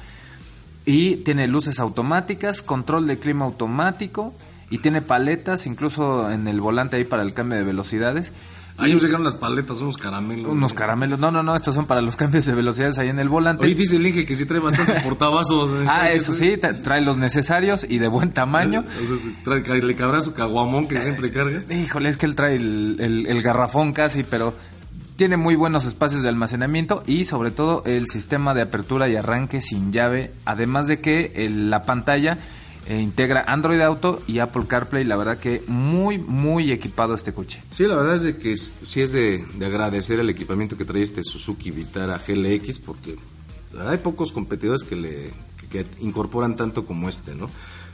y 0.85 1.17
tiene 1.17 1.47
luces 1.47 1.79
automáticas, 1.79 2.61
control 2.61 3.07
de 3.07 3.19
clima 3.19 3.45
automático 3.45 4.33
y 4.69 4.79
tiene 4.79 5.01
paletas, 5.01 5.67
incluso 5.67 6.29
en 6.31 6.47
el 6.47 6.61
volante 6.61 6.97
ahí 6.97 7.03
para 7.03 7.23
el 7.23 7.33
cambio 7.33 7.57
de 7.57 7.63
velocidades. 7.63 8.33
Ahí 8.77 8.93
nos 8.93 9.03
llegaron 9.03 9.23
las 9.23 9.35
paletas, 9.35 9.81
unos 9.81 9.97
caramelos. 9.97 10.51
Unos 10.51 10.73
caramelos. 10.73 11.19
No, 11.19 11.29
no, 11.29 11.43
no, 11.43 11.55
estos 11.55 11.75
son 11.75 11.85
para 11.85 12.01
los 12.01 12.15
cambios 12.17 12.45
de 12.45 12.55
velocidades 12.55 12.97
ahí 12.97 13.09
en 13.09 13.19
el 13.19 13.29
volante. 13.29 13.67
Hoy 13.67 13.75
dice 13.75 13.97
el 13.97 14.07
Inge 14.07 14.25
que 14.25 14.35
sí 14.35 14.45
trae 14.45 14.59
bastantes 14.59 14.99
portavasos. 15.03 15.69
ah, 15.87 16.09
eso 16.09 16.33
sí, 16.33 16.57
trae 16.57 17.01
los 17.01 17.17
necesarios 17.17 17.85
y 17.87 17.99
de 17.99 18.07
buen 18.07 18.31
tamaño. 18.31 18.83
Trae, 19.43 19.61
le 19.81 19.95
cabrá 19.95 20.21
su 20.21 20.33
caguamón 20.33 20.87
que 20.87 20.99
siempre 21.01 21.31
carga. 21.31 21.61
Híjole, 21.69 22.09
es 22.09 22.17
que 22.17 22.25
él 22.25 22.35
trae 22.35 22.55
el, 22.55 23.25
el 23.27 23.41
garrafón 23.41 23.93
casi, 23.93 24.23
pero 24.23 24.55
tiene 25.21 25.37
muy 25.37 25.53
buenos 25.55 25.85
espacios 25.85 26.23
de 26.23 26.29
almacenamiento 26.29 27.03
y 27.05 27.25
sobre 27.25 27.51
todo 27.51 27.83
el 27.85 28.09
sistema 28.09 28.55
de 28.55 28.63
apertura 28.63 29.07
y 29.07 29.15
arranque 29.15 29.61
sin 29.61 29.93
llave, 29.93 30.31
además 30.45 30.87
de 30.87 30.99
que 30.99 31.47
la 31.47 31.83
pantalla 31.83 32.39
eh, 32.87 32.99
integra 32.99 33.43
Android 33.45 33.79
Auto 33.81 34.19
y 34.25 34.39
Apple 34.39 34.63
CarPlay, 34.67 35.03
la 35.03 35.17
verdad 35.17 35.37
que 35.37 35.61
muy 35.67 36.17
muy 36.17 36.71
equipado 36.71 37.13
este 37.13 37.33
coche. 37.33 37.61
Sí, 37.69 37.85
la 37.85 37.97
verdad 37.97 38.15
es 38.15 38.23
de 38.23 38.37
que 38.37 38.57
sí 38.57 39.01
es 39.01 39.11
de, 39.11 39.45
agradecer 39.63 40.19
el 40.19 40.31
equipamiento 40.31 40.75
que 40.75 40.85
trae 40.85 41.03
este 41.03 41.21
Suzuki 41.23 41.69
Vitara 41.69 42.17
GLX 42.17 42.79
porque 42.79 43.15
hay 43.77 43.99
pocos 43.99 44.31
competidores 44.31 44.83
que 44.83 44.95
le 44.95 45.29
incorporan 45.99 46.55
tanto 46.55 46.83
como 46.83 47.07
este, 47.09 47.35
¿no? 47.35 47.47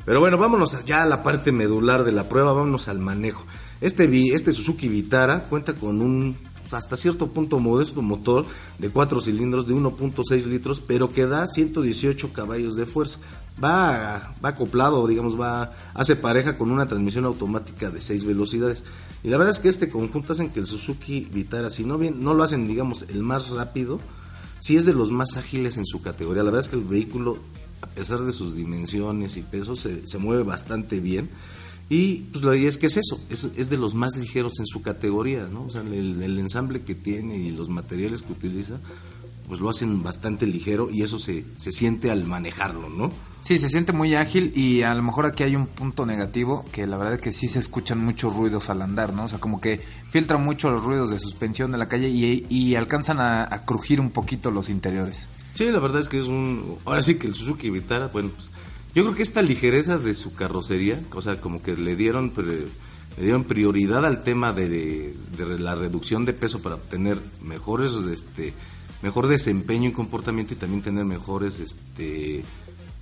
Pero 0.06 0.22
bueno, 0.22 0.38
vámonos 0.38 0.86
ya 0.86 1.04
a 1.04 1.06
la 1.06 1.22
parte 1.24 1.52
medular 1.52 2.06
de 2.06 2.14
la 2.14 2.30
prueba, 2.30 2.54
vámonos 2.54 2.88
al 2.88 3.00
manejo. 3.00 3.44
Este, 3.82 4.10
este 4.34 4.54
Suzuki 4.54 4.88
Vitara 4.88 5.44
cuenta 5.44 5.74
con 5.74 6.02
un 6.02 6.38
hasta 6.72 6.96
cierto 6.96 7.28
punto 7.28 7.60
modesto 7.60 8.02
motor 8.02 8.46
de 8.78 8.90
4 8.90 9.22
cilindros 9.22 9.68
de 9.68 9.74
1.6 9.74 10.46
litros, 10.46 10.82
pero 10.86 11.12
que 11.12 11.26
da 11.26 11.48
118 11.48 12.34
caballos 12.34 12.76
de 12.76 12.86
fuerza. 12.86 13.20
Va, 13.64 14.34
va 14.44 14.50
acoplado, 14.50 15.08
digamos, 15.08 15.40
va, 15.40 15.74
hace 15.94 16.16
pareja 16.16 16.58
con 16.58 16.70
una 16.70 16.88
transmisión 16.88 17.26
automática 17.26 17.90
de 17.90 18.02
6 18.02 18.26
velocidades. 18.26 18.84
Y 19.24 19.30
la 19.30 19.38
verdad 19.38 19.54
es 19.54 19.60
que 19.60 19.70
este 19.70 19.90
conjunto 19.90 20.34
hacen 20.34 20.50
que 20.50 20.60
el 20.60 20.68
Suzuki 20.68 21.22
Vitara, 21.32 21.70
si 21.70 21.84
no 21.84 21.98
bien, 21.98 22.24
no 22.24 22.34
lo 22.34 22.44
hacen, 22.44 22.68
digamos, 22.68 23.06
el 23.10 23.24
más 23.24 23.50
rápido, 23.50 24.00
si 24.60 24.76
es 24.76 24.86
de 24.86 24.94
los 24.94 25.12
más 25.12 25.38
ágiles 25.38 25.78
en 25.78 25.86
su 25.86 26.02
categoría. 26.02 26.44
La 26.44 26.52
verdad 26.52 26.66
es 26.66 26.70
que 26.70 26.76
el 26.76 26.84
vehículo 26.84 27.38
a 27.82 27.88
pesar 27.88 28.20
de 28.22 28.32
sus 28.32 28.56
dimensiones 28.56 29.38
y 29.38 29.42
pesos, 29.42 29.82
se, 29.82 30.08
se 30.08 30.18
mueve 30.18 30.44
bastante 30.44 31.00
bien. 31.00 31.30
Y 31.90 32.16
pues 32.32 32.44
la 32.44 32.56
idea 32.56 32.68
es 32.68 32.78
que 32.78 32.88
es 32.88 32.98
eso, 32.98 33.20
es, 33.30 33.46
es 33.56 33.70
de 33.70 33.78
los 33.78 33.96
más 33.96 34.18
ligeros 34.18 34.60
en 34.60 34.68
su 34.68 34.82
categoría, 34.82 35.48
¿no? 35.48 35.64
O 35.64 35.70
sea, 35.70 35.82
el, 35.82 36.22
el 36.22 36.40
ensamble 36.40 36.82
que 36.82 36.96
tiene 36.96 37.38
y 37.38 37.52
los 37.52 37.70
materiales 37.70 38.22
que 38.24 38.34
utiliza, 38.34 38.80
pues 39.48 39.62
lo 39.62 39.70
hacen 39.70 40.04
bastante 40.04 40.46
ligero 40.46 40.90
y 40.92 41.04
eso 41.04 41.18
se, 41.18 41.46
se 41.56 41.72
siente 41.72 42.12
al 42.12 42.26
manejarlo, 42.26 42.90
¿no? 42.90 43.10
Sí, 43.42 43.58
se 43.58 43.70
siente 43.70 43.94
muy 43.94 44.14
ágil 44.16 44.52
y 44.54 44.82
a 44.82 44.94
lo 44.94 45.02
mejor 45.02 45.26
aquí 45.26 45.44
hay 45.44 45.56
un 45.56 45.68
punto 45.68 46.06
negativo 46.06 46.66
que 46.74 46.86
la 46.86 46.98
verdad 46.98 47.14
es 47.14 47.22
que 47.22 47.32
sí 47.32 47.48
se 47.48 47.60
escuchan 47.60 48.04
muchos 48.04 48.36
ruidos 48.36 48.70
al 48.70 48.82
andar, 48.82 49.14
¿no? 49.14 49.24
O 49.24 49.30
sea, 49.30 49.40
como 49.40 49.62
que 49.62 49.80
filtran 50.10 50.44
mucho 50.44 50.70
los 50.70 50.84
ruidos 50.84 51.12
de 51.12 51.20
suspensión 51.22 51.72
de 51.72 51.78
la 51.78 51.88
calle 51.88 52.10
y, 52.10 52.46
y 52.50 52.76
alcanzan 52.76 53.22
a, 53.22 53.44
a 53.44 53.64
crujir 53.64 54.02
un 54.02 54.10
poquito 54.10 54.52
los 54.52 54.70
interiores. 54.70 55.30
Sí, 55.56 55.72
la 55.72 55.80
verdad 55.80 56.02
es 56.02 56.10
que 56.10 56.20
es 56.20 56.28
un... 56.28 56.80
Ahora 56.84 57.02
sí 57.02 57.16
que 57.16 57.28
el 57.28 57.34
Suzuki 57.34 57.70
Vitara, 57.70 58.08
bueno, 58.08 58.30
pues 58.36 58.50
yo 58.98 59.04
creo 59.04 59.16
que 59.16 59.22
esta 59.22 59.44
ligereza 59.44 59.98
de 60.00 60.16
su 60.16 60.34
carrocería, 60.34 61.00
o 61.14 61.22
sea, 61.22 61.40
como 61.40 61.62
que 61.62 61.78
le 61.78 61.96
dieron, 61.96 62.34
le 62.36 63.24
dieron 63.24 63.44
prioridad 63.44 64.04
al 64.04 64.24
tema 64.24 64.54
de, 64.54 65.14
de- 65.38 65.60
la 65.60 65.76
reducción 65.76 66.26
de 66.26 66.34
peso 66.34 66.64
para 66.64 66.76
obtener 66.76 67.20
mejores, 67.44 67.92
este, 68.12 68.54
mejor 69.04 69.28
desempeño 69.28 69.90
y 69.90 69.94
comportamiento 69.94 70.56
y 70.56 70.58
también 70.58 70.82
tener 70.82 71.06
mejores, 71.06 71.60
este, 71.60 72.44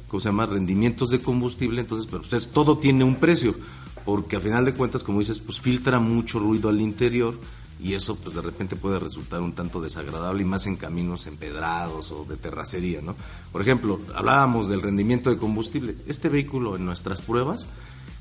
¿cómo 0.09 0.19
se? 0.19 0.29
Rendimientos 0.31 1.11
de 1.11 1.19
combustible. 1.19 1.79
Entonces, 1.79 2.07
pero 2.11 2.23
pues 2.23 2.33
es- 2.33 2.49
todo 2.49 2.77
tiene 2.77 3.05
un 3.05 3.15
precio, 3.15 3.55
porque 4.03 4.35
a 4.35 4.41
final 4.41 4.65
de 4.65 4.73
cuentas, 4.73 5.01
como 5.01 5.19
dices, 5.19 5.39
pues 5.39 5.61
filtra 5.61 6.01
mucho 6.01 6.39
ruido 6.39 6.67
al 6.67 6.81
interior 6.81 7.39
y 7.79 7.93
eso 7.93 8.15
pues 8.15 8.35
de 8.35 8.41
repente 8.41 8.75
puede 8.75 8.99
resultar 8.99 9.41
un 9.41 9.53
tanto 9.53 9.81
desagradable 9.81 10.41
y 10.41 10.45
más 10.45 10.65
en 10.65 10.75
caminos 10.75 11.27
empedrados 11.27 12.11
o 12.11 12.25
de 12.25 12.37
terracería, 12.37 13.01
¿no? 13.01 13.15
Por 13.51 13.61
ejemplo, 13.61 13.99
hablábamos 14.15 14.67
del 14.69 14.81
rendimiento 14.81 15.29
de 15.29 15.37
combustible. 15.37 15.95
Este 16.07 16.29
vehículo 16.29 16.75
en 16.77 16.85
nuestras 16.85 17.21
pruebas 17.21 17.67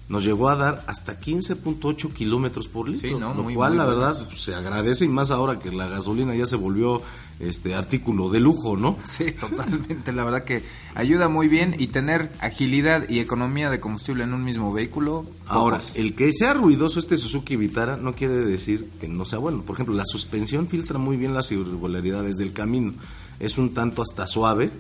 nos 0.09 0.25
llegó 0.25 0.51
a 0.51 0.57
dar 0.57 0.85
hasta 0.87 1.19
15.8 1.19 2.13
kilómetros 2.13 2.69
por 2.69 2.89
litro, 2.89 3.09
Sí, 3.09 3.15
¿no? 3.15 3.33
lo 3.33 3.43
Muy, 3.43 3.55
cual 3.55 3.71
muy 3.71 3.79
la 3.79 3.87
verdad 3.87 4.27
pues, 4.29 4.43
se 4.43 4.55
agradece 4.55 5.05
y 5.07 5.09
más 5.09 5.31
ahora 5.31 5.59
que 5.59 5.73
la 5.73 5.89
gasolina 5.89 6.35
ya 6.35 6.45
se 6.47 6.57
volvió 6.57 7.01
este 7.41 7.75
artículo 7.75 8.31
de 8.31 8.41
lujo, 8.41 8.77
¿no? 8.77 8.99
Sí, 9.05 9.33
totalmente. 9.33 10.13
La 10.13 10.25
verdad 10.25 10.45
que 10.45 10.63
ayuda 10.95 11.29
muy 11.29 11.49
bien 11.49 11.77
y 11.79 11.89
tener 11.89 12.31
agilidad 12.41 13.09
y 13.09 13.21
economía 13.21 13.71
de 13.71 13.81
combustible 13.81 14.25
en 14.25 14.35
un 14.35 14.45
mismo 14.45 14.73
vehículo. 14.73 15.27
Ahora, 15.47 15.79
pocos. 15.79 15.97
el 15.97 16.15
que 16.15 16.33
sea 16.33 16.55
ruidoso 16.55 16.99
este 16.99 17.17
Suzuki 17.17 17.57
Vitara 17.57 17.97
no 17.97 18.15
quiere 18.15 18.37
decir 18.37 18.89
que 19.01 19.09
no 19.09 19.25
sea 19.25 19.39
bueno. 19.39 19.63
Por 19.63 19.77
ejemplo, 19.77 19.95
la 19.95 20.05
suspensión 20.07 20.69
filtra 20.69 20.99
muy 20.99 21.17
bien 21.17 21.35
las 21.35 21.53
irregularidades 21.53 22.37
del 22.37 22.53
camino. 22.53 22.93
Es 23.41 23.59
un 23.59 23.75
tanto 23.75 24.03
hasta 24.03 24.27
suave, 24.27 24.71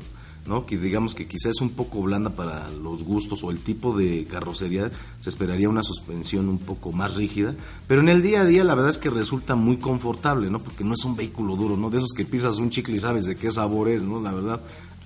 ¿no? 0.46 0.66
Que 0.66 0.76
digamos 0.78 1.14
que 1.14 1.26
quizás 1.26 1.52
es 1.56 1.60
un 1.60 1.70
poco 1.70 2.02
blanda 2.02 2.30
para 2.30 2.68
los 2.70 3.02
gustos 3.02 3.42
o 3.44 3.50
el 3.50 3.58
tipo 3.58 3.96
de 3.96 4.26
carrocería. 4.30 4.90
Se 5.20 5.30
esperaría 5.30 5.68
una 5.68 5.82
suspensión 5.82 6.48
un 6.48 6.58
poco 6.58 6.92
más 6.92 7.14
rígida. 7.16 7.54
Pero 7.86 8.00
en 8.00 8.08
el 8.08 8.22
día 8.22 8.42
a 8.42 8.44
día 8.44 8.64
la 8.64 8.74
verdad 8.74 8.90
es 8.90 8.98
que 8.98 9.10
resulta 9.10 9.54
muy 9.54 9.78
confortable, 9.78 10.50
¿no? 10.50 10.58
Porque 10.58 10.84
no 10.84 10.94
es 10.94 11.04
un 11.04 11.16
vehículo 11.16 11.56
duro, 11.56 11.76
¿no? 11.76 11.90
De 11.90 11.96
esos 11.98 12.12
que 12.12 12.24
pisas 12.24 12.58
un 12.58 12.70
chicle 12.70 12.96
y 12.96 12.98
sabes 12.98 13.26
de 13.26 13.36
qué 13.36 13.50
sabor 13.50 13.88
es, 13.88 14.02
¿no? 14.02 14.20
La 14.20 14.32
verdad 14.32 14.60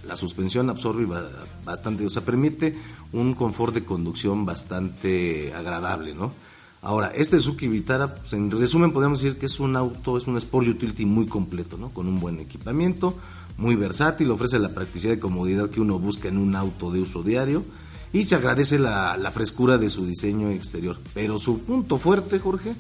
la 0.06 0.16
suspensión 0.16 0.70
absorbe 0.70 1.04
ba- 1.04 1.28
bastante, 1.66 2.06
o 2.06 2.08
sea, 2.10 2.24
permite 2.24 2.74
un 3.12 3.34
confort 3.34 3.74
de 3.74 3.84
conducción 3.84 4.46
bastante 4.46 5.52
agradable, 5.54 6.14
¿no? 6.14 6.32
Ahora, 6.80 7.08
este 7.08 7.38
Suzuki 7.40 7.66
Vitara, 7.66 8.14
pues, 8.14 8.32
en 8.32 8.50
resumen 8.50 8.92
podemos 8.92 9.20
decir 9.20 9.36
que 9.38 9.46
es 9.46 9.58
un 9.58 9.76
auto, 9.76 10.16
es 10.16 10.26
un 10.28 10.36
Sport 10.38 10.68
Utility 10.68 11.04
muy 11.04 11.26
completo, 11.26 11.76
¿no? 11.76 11.90
Con 11.90 12.06
un 12.06 12.20
buen 12.20 12.38
equipamiento, 12.40 13.18
muy 13.58 13.76
versátil, 13.76 14.30
ofrece 14.30 14.58
la 14.58 14.70
practicidad 14.70 15.14
y 15.14 15.18
comodidad 15.18 15.68
que 15.68 15.80
uno 15.80 15.98
busca 15.98 16.28
en 16.28 16.38
un 16.38 16.56
auto 16.56 16.90
de 16.90 17.00
uso 17.00 17.22
diario 17.22 17.64
y 18.12 18.24
se 18.24 18.36
agradece 18.36 18.78
la, 18.78 19.18
la 19.18 19.30
frescura 19.30 19.76
de 19.76 19.90
su 19.90 20.06
diseño 20.06 20.50
exterior. 20.50 20.96
Pero 21.12 21.38
su 21.38 21.60
punto 21.60 21.98
fuerte, 21.98 22.38
Jorge, 22.38 22.74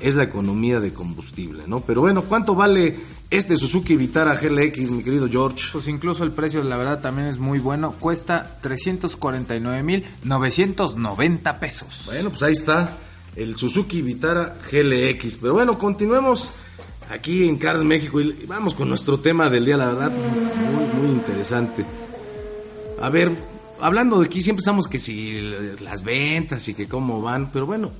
es 0.00 0.14
la 0.14 0.24
economía 0.24 0.80
de 0.80 0.94
combustible, 0.94 1.64
¿no? 1.66 1.80
Pero 1.80 2.00
bueno, 2.00 2.22
¿cuánto 2.22 2.54
vale 2.54 2.96
este 3.28 3.54
Suzuki 3.56 3.96
Vitara 3.96 4.34
GLX, 4.34 4.92
mi 4.92 5.02
querido 5.02 5.28
George? 5.28 5.66
Pues 5.72 5.88
incluso 5.88 6.24
el 6.24 6.32
precio, 6.32 6.62
la 6.62 6.78
verdad, 6.78 7.02
también 7.02 7.28
es 7.28 7.36
muy 7.38 7.58
bueno. 7.58 7.96
Cuesta 8.00 8.58
349.990 8.62 11.58
pesos. 11.58 12.04
Bueno, 12.06 12.30
pues 12.30 12.42
ahí 12.42 12.52
está 12.52 12.96
el 13.36 13.56
Suzuki 13.56 14.00
Vitara 14.00 14.56
GLX. 14.70 15.36
Pero 15.38 15.52
bueno, 15.54 15.76
continuemos 15.78 16.52
aquí 17.10 17.48
en 17.48 17.56
Cars 17.56 17.82
México 17.84 18.20
y 18.20 18.46
vamos 18.46 18.74
con 18.74 18.88
nuestro 18.88 19.18
tema 19.18 19.50
del 19.50 19.64
día, 19.64 19.76
la 19.76 19.86
verdad, 19.86 20.12
muy, 20.12 21.02
muy 21.02 21.16
interesante. 21.16 21.84
A 23.00 23.08
ver, 23.10 23.32
hablando 23.80 24.20
de 24.20 24.26
aquí, 24.26 24.42
siempre 24.42 24.60
estamos 24.60 24.86
que 24.86 24.98
si 24.98 25.40
las 25.80 26.04
ventas 26.04 26.68
y 26.68 26.74
que 26.74 26.86
cómo 26.86 27.20
van, 27.20 27.50
pero 27.50 27.66
bueno, 27.66 27.90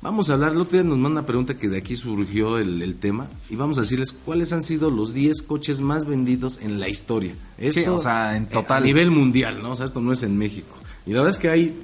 vamos 0.00 0.30
a 0.30 0.34
hablar. 0.34 0.52
El 0.52 0.60
otro 0.60 0.78
día 0.78 0.88
nos 0.88 0.98
manda 0.98 1.20
una 1.20 1.26
pregunta 1.26 1.58
que 1.58 1.68
de 1.68 1.78
aquí 1.78 1.96
surgió 1.96 2.58
el, 2.58 2.80
el 2.80 2.96
tema 2.96 3.28
y 3.50 3.56
vamos 3.56 3.78
a 3.78 3.82
decirles 3.82 4.12
cuáles 4.12 4.52
han 4.52 4.62
sido 4.62 4.90
los 4.90 5.12
10 5.12 5.42
coches 5.42 5.80
más 5.80 6.06
vendidos 6.06 6.58
en 6.62 6.80
la 6.80 6.88
historia. 6.88 7.34
Sí, 7.58 7.84
o 7.84 7.98
sea, 7.98 8.36
en 8.36 8.46
total. 8.46 8.82
A 8.82 8.86
nivel 8.86 9.10
mundial, 9.10 9.62
¿no? 9.62 9.72
O 9.72 9.76
sea, 9.76 9.84
esto 9.84 10.00
no 10.00 10.12
es 10.12 10.22
en 10.22 10.38
México. 10.38 10.76
Y 11.06 11.10
la 11.10 11.20
verdad 11.20 11.36
es 11.36 11.38
que 11.38 11.50
hay, 11.50 11.78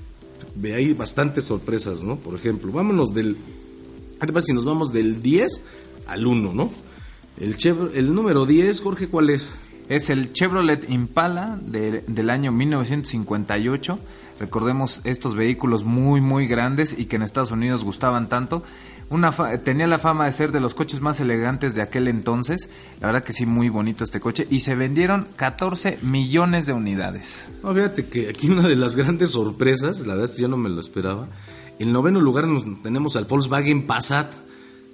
hay 0.64 0.94
bastantes 0.94 1.44
sorpresas, 1.44 2.02
¿no? 2.02 2.16
Por 2.16 2.34
ejemplo, 2.34 2.72
vámonos 2.72 3.12
del. 3.12 3.36
¿Qué 4.20 4.26
te 4.26 4.32
parece 4.32 4.48
si 4.48 4.52
nos 4.52 4.64
vamos 4.64 4.92
del 4.92 5.20
10 5.20 5.64
al 6.06 6.26
1, 6.26 6.52
¿no? 6.54 6.70
El, 7.38 7.56
Chevro- 7.56 7.90
el 7.94 8.14
número 8.14 8.46
10, 8.46 8.80
Jorge, 8.80 9.08
¿cuál 9.08 9.30
es? 9.30 9.54
Es 9.88 10.10
el 10.10 10.32
Chevrolet 10.32 10.88
Impala 10.90 11.58
de- 11.60 12.04
del 12.06 12.30
año 12.30 12.52
1958. 12.52 13.98
Recordemos 14.40 15.00
estos 15.04 15.34
vehículos 15.34 15.84
muy 15.84 16.20
muy 16.20 16.46
grandes 16.46 16.98
y 16.98 17.04
que 17.06 17.16
en 17.16 17.22
Estados 17.22 17.50
Unidos 17.52 17.84
gustaban 17.84 18.28
tanto. 18.28 18.62
Una 19.10 19.30
fa- 19.30 19.58
tenía 19.58 19.86
la 19.86 19.98
fama 19.98 20.24
de 20.26 20.32
ser 20.32 20.52
de 20.52 20.60
los 20.60 20.74
coches 20.74 21.00
más 21.00 21.20
elegantes 21.20 21.74
de 21.74 21.82
aquel 21.82 22.08
entonces. 22.08 22.70
La 23.00 23.08
verdad 23.08 23.24
que 23.24 23.32
sí, 23.34 23.44
muy 23.44 23.68
bonito 23.68 24.04
este 24.04 24.20
coche. 24.20 24.46
Y 24.48 24.60
se 24.60 24.74
vendieron 24.74 25.26
14 25.36 25.98
millones 26.02 26.66
de 26.66 26.72
unidades. 26.72 27.48
No, 27.62 27.74
fíjate 27.74 28.06
que 28.06 28.30
aquí 28.30 28.48
una 28.48 28.66
de 28.66 28.76
las 28.76 28.96
grandes 28.96 29.30
sorpresas, 29.30 30.00
la 30.06 30.14
verdad 30.14 30.30
es 30.30 30.36
que 30.36 30.42
yo 30.42 30.48
no 30.48 30.56
me 30.56 30.70
lo 30.70 30.80
esperaba. 30.80 31.28
En 31.78 31.92
noveno 31.92 32.20
lugar 32.20 32.46
nos 32.46 32.64
tenemos 32.82 33.16
al 33.16 33.24
Volkswagen 33.26 33.86
Passat, 33.86 34.32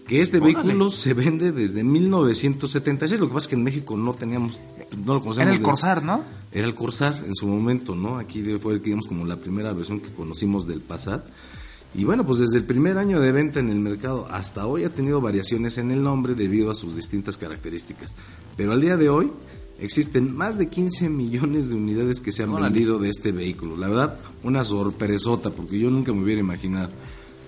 que 0.08 0.20
este 0.22 0.38
Órale. 0.38 0.54
vehículo 0.54 0.90
se 0.90 1.14
vende 1.14 1.52
desde 1.52 1.84
1976. 1.84 3.20
Lo 3.20 3.28
que 3.28 3.34
pasa 3.34 3.44
es 3.44 3.48
que 3.48 3.56
en 3.56 3.62
México 3.62 3.96
no 3.96 4.14
teníamos, 4.14 4.60
no 5.04 5.14
lo 5.14 5.20
conocemos. 5.20 5.48
Era 5.48 5.56
el 5.56 5.62
Corsair, 5.62 6.02
¿no? 6.02 6.24
Era 6.50 6.66
el 6.66 6.74
Corsair 6.74 7.24
en 7.26 7.34
su 7.34 7.46
momento, 7.46 7.94
¿no? 7.94 8.18
Aquí 8.18 8.42
fue, 8.60 8.80
digamos, 8.80 9.06
como 9.06 9.26
la 9.26 9.36
primera 9.36 9.72
versión 9.74 10.00
que 10.00 10.08
conocimos 10.08 10.66
del 10.66 10.80
Passat. 10.80 11.24
Y 11.94 12.04
bueno, 12.04 12.26
pues 12.26 12.40
desde 12.40 12.58
el 12.58 12.64
primer 12.64 12.98
año 12.98 13.20
de 13.20 13.32
venta 13.32 13.60
en 13.60 13.70
el 13.70 13.80
mercado 13.80 14.26
hasta 14.30 14.66
hoy 14.66 14.84
ha 14.84 14.90
tenido 14.90 15.20
variaciones 15.20 15.78
en 15.78 15.90
el 15.90 16.02
nombre 16.02 16.34
debido 16.34 16.70
a 16.70 16.74
sus 16.74 16.96
distintas 16.96 17.36
características. 17.36 18.14
Pero 18.56 18.72
al 18.72 18.80
día 18.80 18.96
de 18.96 19.08
hoy 19.08 19.30
existen 19.78 20.34
más 20.34 20.58
de 20.58 20.68
15 20.68 21.08
millones 21.08 21.68
de 21.68 21.76
unidades 21.76 22.20
que 22.20 22.32
se 22.32 22.42
han 22.42 22.50
Órale. 22.50 22.70
vendido 22.70 22.98
de 22.98 23.08
este 23.08 23.32
vehículo. 23.32 23.76
La 23.76 23.88
verdad, 23.88 24.18
una 24.42 24.64
sorpresota, 24.64 25.50
porque 25.50 25.78
yo 25.78 25.90
nunca 25.90 26.12
me 26.12 26.22
hubiera 26.22 26.40
imaginado. 26.40 26.90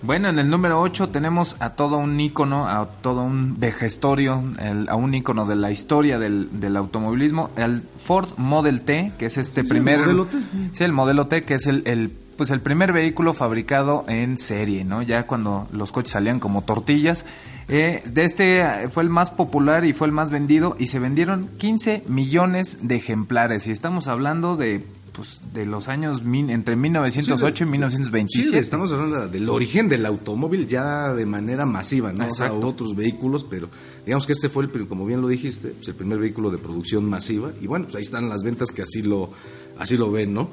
Bueno, 0.02 0.30
en 0.30 0.38
el 0.38 0.48
número 0.48 0.80
8 0.80 1.10
tenemos 1.10 1.56
a 1.60 1.70
todo 1.70 1.98
un 1.98 2.18
ícono, 2.18 2.66
a 2.66 2.86
todo 2.86 3.22
un 3.22 3.60
vejestorio, 3.60 4.42
el- 4.58 4.88
a 4.88 4.96
un 4.96 5.12
ícono 5.14 5.44
de 5.44 5.56
la 5.56 5.70
historia 5.70 6.18
del, 6.18 6.48
del 6.58 6.76
automovilismo, 6.78 7.50
el 7.56 7.82
Ford 7.98 8.30
Model 8.38 8.80
T, 8.80 9.12
que 9.18 9.26
es 9.26 9.36
este 9.36 9.60
el 9.60 9.68
primer... 9.68 10.00
modelo 10.00 10.24
T. 10.24 10.38
Sí, 10.72 10.84
el 10.84 10.92
modelo 10.92 11.26
T, 11.26 11.42
que 11.44 11.52
es 11.54 11.66
el, 11.66 11.82
el, 11.86 12.10
pues 12.38 12.48
el 12.50 12.60
primer 12.62 12.94
vehículo 12.94 13.34
fabricado 13.34 14.06
en 14.08 14.38
serie, 14.38 14.86
¿no? 14.86 15.02
Ya 15.02 15.26
cuando 15.26 15.68
los 15.70 15.92
coches 15.92 16.12
salían 16.12 16.40
como 16.40 16.62
tortillas. 16.62 17.26
Eh, 17.68 18.02
de 18.06 18.22
este 18.24 18.88
fue 18.88 19.02
el 19.02 19.10
más 19.10 19.30
popular 19.30 19.84
y 19.84 19.92
fue 19.92 20.06
el 20.06 20.12
más 20.14 20.30
vendido 20.30 20.76
y 20.78 20.86
se 20.86 20.98
vendieron 20.98 21.48
15 21.58 22.04
millones 22.08 22.78
de 22.80 22.96
ejemplares. 22.96 23.66
Y 23.68 23.70
estamos 23.72 24.08
hablando 24.08 24.56
de... 24.56 24.84
Pues 25.12 25.40
de 25.52 25.66
los 25.66 25.88
años 25.88 26.22
min- 26.22 26.50
entre 26.50 26.76
1908 26.76 27.56
Sí, 27.56 27.62
y 27.62 27.66
de- 27.66 27.70
1927. 27.72 28.50
Sí, 28.50 28.56
estamos 28.56 28.92
hablando 28.92 29.26
del 29.28 29.48
origen 29.48 29.88
del 29.88 30.06
automóvil 30.06 30.68
ya 30.68 31.12
de 31.12 31.26
manera 31.26 31.66
masiva, 31.66 32.12
¿no? 32.12 32.28
O 32.28 32.30
sea, 32.30 32.52
otros 32.52 32.94
vehículos, 32.94 33.44
pero 33.44 33.68
digamos 34.06 34.24
que 34.26 34.32
este 34.32 34.48
fue, 34.48 34.64
el, 34.64 34.70
como 34.88 35.04
bien 35.04 35.20
lo 35.20 35.28
dijiste, 35.28 35.68
pues 35.70 35.88
el 35.88 35.94
primer 35.94 36.18
vehículo 36.18 36.50
de 36.50 36.58
producción 36.58 37.04
masiva. 37.10 37.50
Y 37.60 37.66
bueno, 37.66 37.86
pues 37.86 37.96
ahí 37.96 38.02
están 38.02 38.28
las 38.28 38.42
ventas 38.44 38.70
que 38.70 38.82
así 38.82 39.02
lo, 39.02 39.30
así 39.78 39.96
lo 39.96 40.10
ven, 40.12 40.32
¿no? 40.32 40.50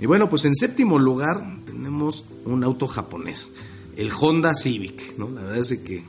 Y 0.00 0.06
bueno, 0.06 0.28
pues 0.28 0.44
en 0.44 0.54
séptimo 0.54 0.98
lugar 0.98 1.40
tenemos 1.64 2.24
un 2.46 2.64
auto 2.64 2.86
japonés, 2.88 3.52
el 3.96 4.10
Honda 4.18 4.54
Civic, 4.54 5.16
¿no? 5.18 5.30
La 5.30 5.42
verdad 5.42 5.58
es 5.58 5.78
que 5.78 6.02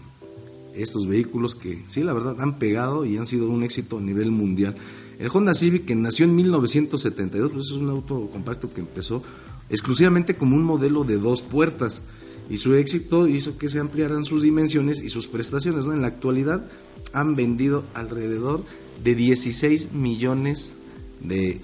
estos 0.73 1.05
vehículos 1.07 1.53
que 1.55 1.83
sí, 1.87 2.01
la 2.01 2.13
verdad, 2.13 2.35
han 2.39 2.57
pegado 2.57 3.05
y 3.05 3.17
han 3.17 3.25
sido 3.25 3.49
un 3.49 3.63
éxito 3.63 3.97
a 3.97 4.01
nivel 4.01 4.31
mundial. 4.31 4.75
El 5.21 5.29
Honda 5.31 5.53
Civic, 5.53 5.85
que 5.85 5.93
nació 5.93 6.25
en 6.25 6.35
1972, 6.35 7.51
pues 7.51 7.65
es 7.67 7.73
un 7.73 7.91
auto 7.91 8.27
compacto 8.31 8.73
que 8.73 8.81
empezó 8.81 9.21
exclusivamente 9.69 10.35
como 10.35 10.55
un 10.55 10.63
modelo 10.63 11.03
de 11.03 11.17
dos 11.17 11.43
puertas 11.43 12.01
y 12.49 12.57
su 12.57 12.73
éxito 12.73 13.27
hizo 13.27 13.55
que 13.55 13.69
se 13.69 13.79
ampliaran 13.79 14.25
sus 14.25 14.41
dimensiones 14.41 14.99
y 14.99 15.09
sus 15.09 15.27
prestaciones. 15.27 15.85
En 15.85 16.01
la 16.01 16.07
actualidad 16.07 16.67
han 17.13 17.35
vendido 17.35 17.83
alrededor 17.93 18.63
de 19.03 19.13
16 19.13 19.93
millones 19.93 20.73
de 21.19 21.61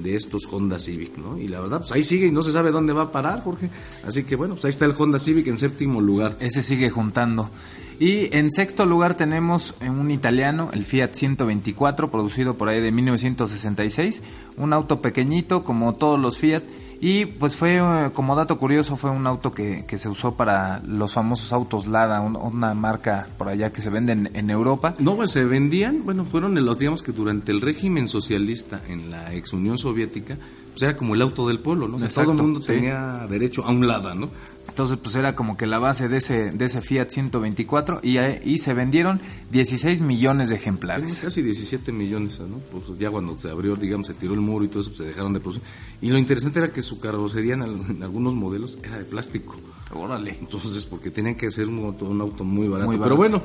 de 0.00 0.16
estos 0.16 0.42
Honda 0.50 0.78
Civic, 0.78 1.18
¿no? 1.18 1.38
Y 1.38 1.48
la 1.48 1.60
verdad, 1.60 1.78
pues 1.78 1.92
ahí 1.92 2.04
sigue 2.04 2.26
y 2.26 2.30
no 2.30 2.42
se 2.42 2.52
sabe 2.52 2.70
dónde 2.70 2.92
va 2.92 3.02
a 3.02 3.12
parar, 3.12 3.42
Jorge. 3.42 3.70
Así 4.06 4.24
que 4.24 4.36
bueno, 4.36 4.54
pues 4.54 4.64
ahí 4.64 4.70
está 4.70 4.84
el 4.84 4.94
Honda 4.96 5.18
Civic 5.18 5.46
en 5.46 5.58
séptimo 5.58 6.00
lugar. 6.00 6.36
Ese 6.40 6.62
sigue 6.62 6.90
juntando. 6.90 7.50
Y 7.98 8.36
en 8.36 8.50
sexto 8.50 8.84
lugar 8.84 9.16
tenemos 9.16 9.74
un 9.80 10.10
italiano, 10.10 10.70
el 10.72 10.84
Fiat 10.84 11.14
124, 11.14 12.10
producido 12.10 12.56
por 12.56 12.68
ahí 12.68 12.80
de 12.80 12.90
1966. 12.90 14.22
Un 14.56 14.72
auto 14.72 15.00
pequeñito, 15.00 15.62
como 15.62 15.94
todos 15.94 16.18
los 16.18 16.38
Fiat. 16.38 16.64
Y 17.04 17.26
pues 17.26 17.56
fue, 17.56 17.78
eh, 17.78 18.10
como 18.14 18.36
dato 18.36 18.56
curioso, 18.58 18.94
fue 18.94 19.10
un 19.10 19.26
auto 19.26 19.50
que, 19.50 19.84
que 19.88 19.98
se 19.98 20.08
usó 20.08 20.36
para 20.36 20.80
los 20.86 21.12
famosos 21.12 21.52
autos 21.52 21.88
Lada, 21.88 22.20
una 22.20 22.74
marca 22.74 23.26
por 23.36 23.48
allá 23.48 23.72
que 23.72 23.82
se 23.82 23.90
vende 23.90 24.12
en, 24.12 24.50
Europa. 24.50 24.94
No, 25.00 25.16
pues 25.16 25.32
se 25.32 25.44
vendían, 25.44 26.04
bueno, 26.04 26.24
fueron 26.24 26.54
los, 26.64 26.78
digamos 26.78 27.02
que 27.02 27.10
durante 27.10 27.50
el 27.50 27.60
régimen 27.60 28.06
socialista 28.06 28.80
en 28.86 29.10
la 29.10 29.34
ex 29.34 29.52
Unión 29.52 29.78
Soviética, 29.78 30.38
pues 30.70 30.82
era 30.84 30.96
como 30.96 31.16
el 31.16 31.22
auto 31.22 31.48
del 31.48 31.58
pueblo, 31.58 31.88
¿no? 31.88 31.96
O 31.96 31.98
sea, 31.98 32.08
todo 32.08 32.34
el 32.34 32.40
mundo 32.40 32.60
tenía 32.60 33.26
derecho 33.28 33.64
a 33.64 33.72
un 33.72 33.84
Lada, 33.84 34.14
¿no? 34.14 34.30
Entonces, 34.72 34.96
pues 34.96 35.14
era 35.16 35.36
como 35.36 35.58
que 35.58 35.66
la 35.66 35.78
base 35.78 36.08
de 36.08 36.16
ese, 36.16 36.50
de 36.50 36.64
ese 36.64 36.80
Fiat 36.80 37.10
124 37.10 38.00
y, 38.02 38.18
y 38.18 38.58
se 38.58 38.72
vendieron 38.72 39.20
16 39.50 40.00
millones 40.00 40.48
de 40.48 40.56
ejemplares. 40.56 41.20
Casi 41.22 41.42
17 41.42 41.92
millones, 41.92 42.40
¿no? 42.40 42.56
Pues 42.56 42.98
ya 42.98 43.10
cuando 43.10 43.36
se 43.36 43.50
abrió, 43.50 43.76
digamos, 43.76 44.06
se 44.06 44.14
tiró 44.14 44.32
el 44.32 44.40
muro 44.40 44.64
y 44.64 44.68
todo 44.68 44.80
eso, 44.80 44.88
pues 44.88 44.96
se 45.00 45.04
dejaron 45.04 45.34
de 45.34 45.40
producir. 45.40 45.62
Y 46.00 46.08
lo 46.08 46.16
interesante 46.16 46.58
era 46.58 46.72
que 46.72 46.80
su 46.80 46.98
carrocería 47.00 47.52
en, 47.52 48.02
algunos 48.02 48.34
modelos 48.34 48.78
era 48.82 48.96
de 48.96 49.04
plástico. 49.04 49.56
Órale. 49.92 50.38
Entonces, 50.40 50.86
porque 50.86 51.10
tenían 51.10 51.34
que 51.34 51.50
ser 51.50 51.68
un 51.68 51.84
auto, 51.84 52.06
un 52.06 52.22
auto 52.22 52.42
muy, 52.42 52.66
barato. 52.66 52.88
muy 52.88 52.96
barato. 52.96 53.14
Pero 53.14 53.16
bueno, 53.16 53.42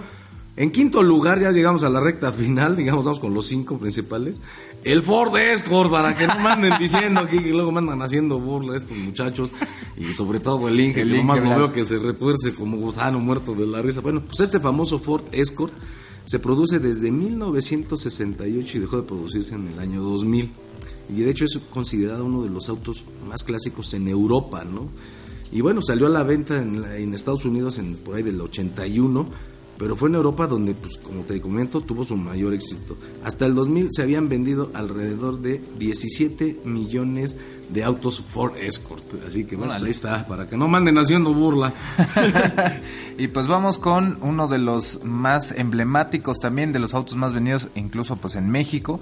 en 0.58 0.72
quinto 0.72 1.04
lugar, 1.04 1.39
ya 1.39 1.52
llegamos 1.52 1.84
a 1.84 1.89
la 1.89 2.00
recta 2.00 2.32
final, 2.32 2.76
digamos, 2.76 3.06
vamos 3.06 3.20
con 3.20 3.32
los 3.32 3.46
cinco 3.46 3.78
principales. 3.78 4.39
El 4.84 5.04
Ford 5.04 5.38
Escort, 5.38 5.91
para 5.91 6.15
que 6.15 6.26
no 6.26 6.39
manden 6.39 6.74
diciendo 6.80 7.20
aquí 7.20 7.38
que 7.38 7.52
luego 7.52 7.72
mandan 7.72 8.02
haciendo 8.02 8.39
burla 8.39 8.76
estos 8.76 8.98
muchachos. 8.98 9.52
Y 9.98 10.13
sobre 10.13 10.39
todo 10.39 10.67
el 10.67 10.80
Inge, 10.80 11.04
que 11.04 11.06
nomás 11.06 11.43
lo 11.43 11.50
veo 11.50 11.72
que 11.72 11.86
se 11.86 12.00
retuerce 12.00 12.56
como 12.56 12.78
gusano 12.78 13.20
muerto 13.20 13.54
de 13.54 13.67
la 13.67 13.84
risa. 13.84 14.02
Bueno, 14.02 14.24
pues 14.26 14.39
este 14.39 14.60
famoso 14.60 14.98
Ford 14.98 15.26
Escort 15.32 15.74
se 16.26 16.39
produce 16.39 16.80
desde 16.80 17.12
1968 17.12 18.78
y 18.78 18.82
dejó 18.82 18.98
de 18.98 19.04
producirse 19.04 19.54
en 19.54 19.67
el 19.67 19.80
año 19.80 20.02
2000. 20.02 20.52
Y 21.15 21.22
de 21.22 21.30
hecho 21.30 21.46
es 21.46 21.60
considerado 21.70 22.26
uno 22.26 22.41
de 22.41 22.50
los 22.50 22.67
autos 22.67 23.06
más 23.30 23.43
clásicos 23.43 23.93
en 23.93 24.08
Europa, 24.08 24.63
¿no? 24.63 24.89
Y 25.52 25.62
bueno, 25.62 25.84
salió 25.84 26.08
a 26.08 26.10
la 26.10 26.24
venta 26.24 26.60
en, 26.60 26.84
en 26.84 27.13
Estados 27.13 27.46
Unidos 27.46 27.78
en, 27.78 27.96
por 27.96 28.15
ahí 28.15 28.24
del 28.24 28.41
81 28.41 29.57
pero 29.78 29.96
fue 29.96 30.10
en 30.10 30.16
Europa 30.16 30.48
donde, 30.48 30.74
pues 30.74 30.98
como 30.98 31.22
te 31.22 31.40
comento, 31.40 31.82
tuvo 31.82 32.04
su 32.04 32.18
mayor 32.18 32.54
éxito. 32.54 32.98
Hasta 33.24 33.46
el 33.46 33.54
2000 33.54 33.90
se 33.92 34.02
habían 34.02 34.28
vendido 34.28 34.72
alrededor 34.74 35.40
de 35.40 35.62
17 35.78 36.62
millones 36.66 37.36
de 37.70 37.84
autos 37.84 38.22
Ford 38.22 38.58
Escort. 38.58 39.04
Así 39.28 39.46
que 39.46 39.56
bueno, 39.56 39.74
pues, 39.74 39.84
ahí 39.84 39.92
está, 39.92 40.26
para 40.28 40.48
que 40.48 40.58
no 40.58 40.68
manden 40.68 40.98
haciendo 40.98 41.34
burla. 41.34 41.74
y 43.18 43.28
pues 43.28 43.48
vamos 43.48 43.78
con 43.78 44.18
uno 44.22 44.48
de 44.48 44.58
los 44.58 45.04
más 45.04 45.52
emblemáticos 45.52 46.40
también, 46.40 46.74
de 46.74 46.80
los 46.80 46.96
autos 46.96 47.16
más 47.16 47.34
vendidos, 47.34 47.70
incluso 47.76 48.16
pues 48.16 48.36
en 48.36 48.50
México. 48.50 49.00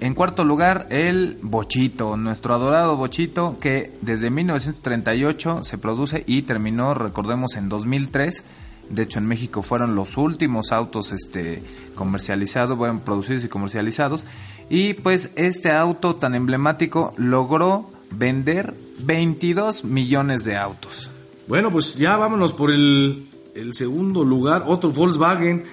En 0.00 0.14
cuarto 0.14 0.44
lugar, 0.44 0.86
el 0.90 1.38
Bochito, 1.42 2.16
nuestro 2.16 2.54
adorado 2.54 2.96
Bochito, 2.96 3.58
que 3.60 3.92
desde 4.00 4.30
1938 4.30 5.64
se 5.64 5.76
produce 5.76 6.22
y 6.24 6.42
terminó, 6.42 6.94
recordemos, 6.94 7.56
en 7.56 7.68
2003 7.68 8.44
de 8.90 9.02
hecho, 9.02 9.18
en 9.18 9.26
México 9.26 9.62
fueron 9.62 9.94
los 9.94 10.16
últimos 10.16 10.72
autos 10.72 11.12
este, 11.12 11.62
comercializados, 11.94 12.76
bueno, 12.76 13.00
producidos 13.04 13.44
y 13.44 13.48
comercializados. 13.48 14.24
Y 14.70 14.94
pues 14.94 15.30
este 15.36 15.72
auto 15.72 16.16
tan 16.16 16.34
emblemático 16.34 17.12
logró 17.16 17.90
vender 18.10 18.74
22 19.00 19.84
millones 19.84 20.44
de 20.44 20.56
autos. 20.56 21.10
Bueno, 21.46 21.70
pues 21.70 21.96
ya 21.96 22.16
vámonos 22.16 22.52
por 22.52 22.70
el, 22.70 23.26
el 23.54 23.74
segundo 23.74 24.24
lugar, 24.24 24.64
otro 24.66 24.90
Volkswagen. 24.90 25.64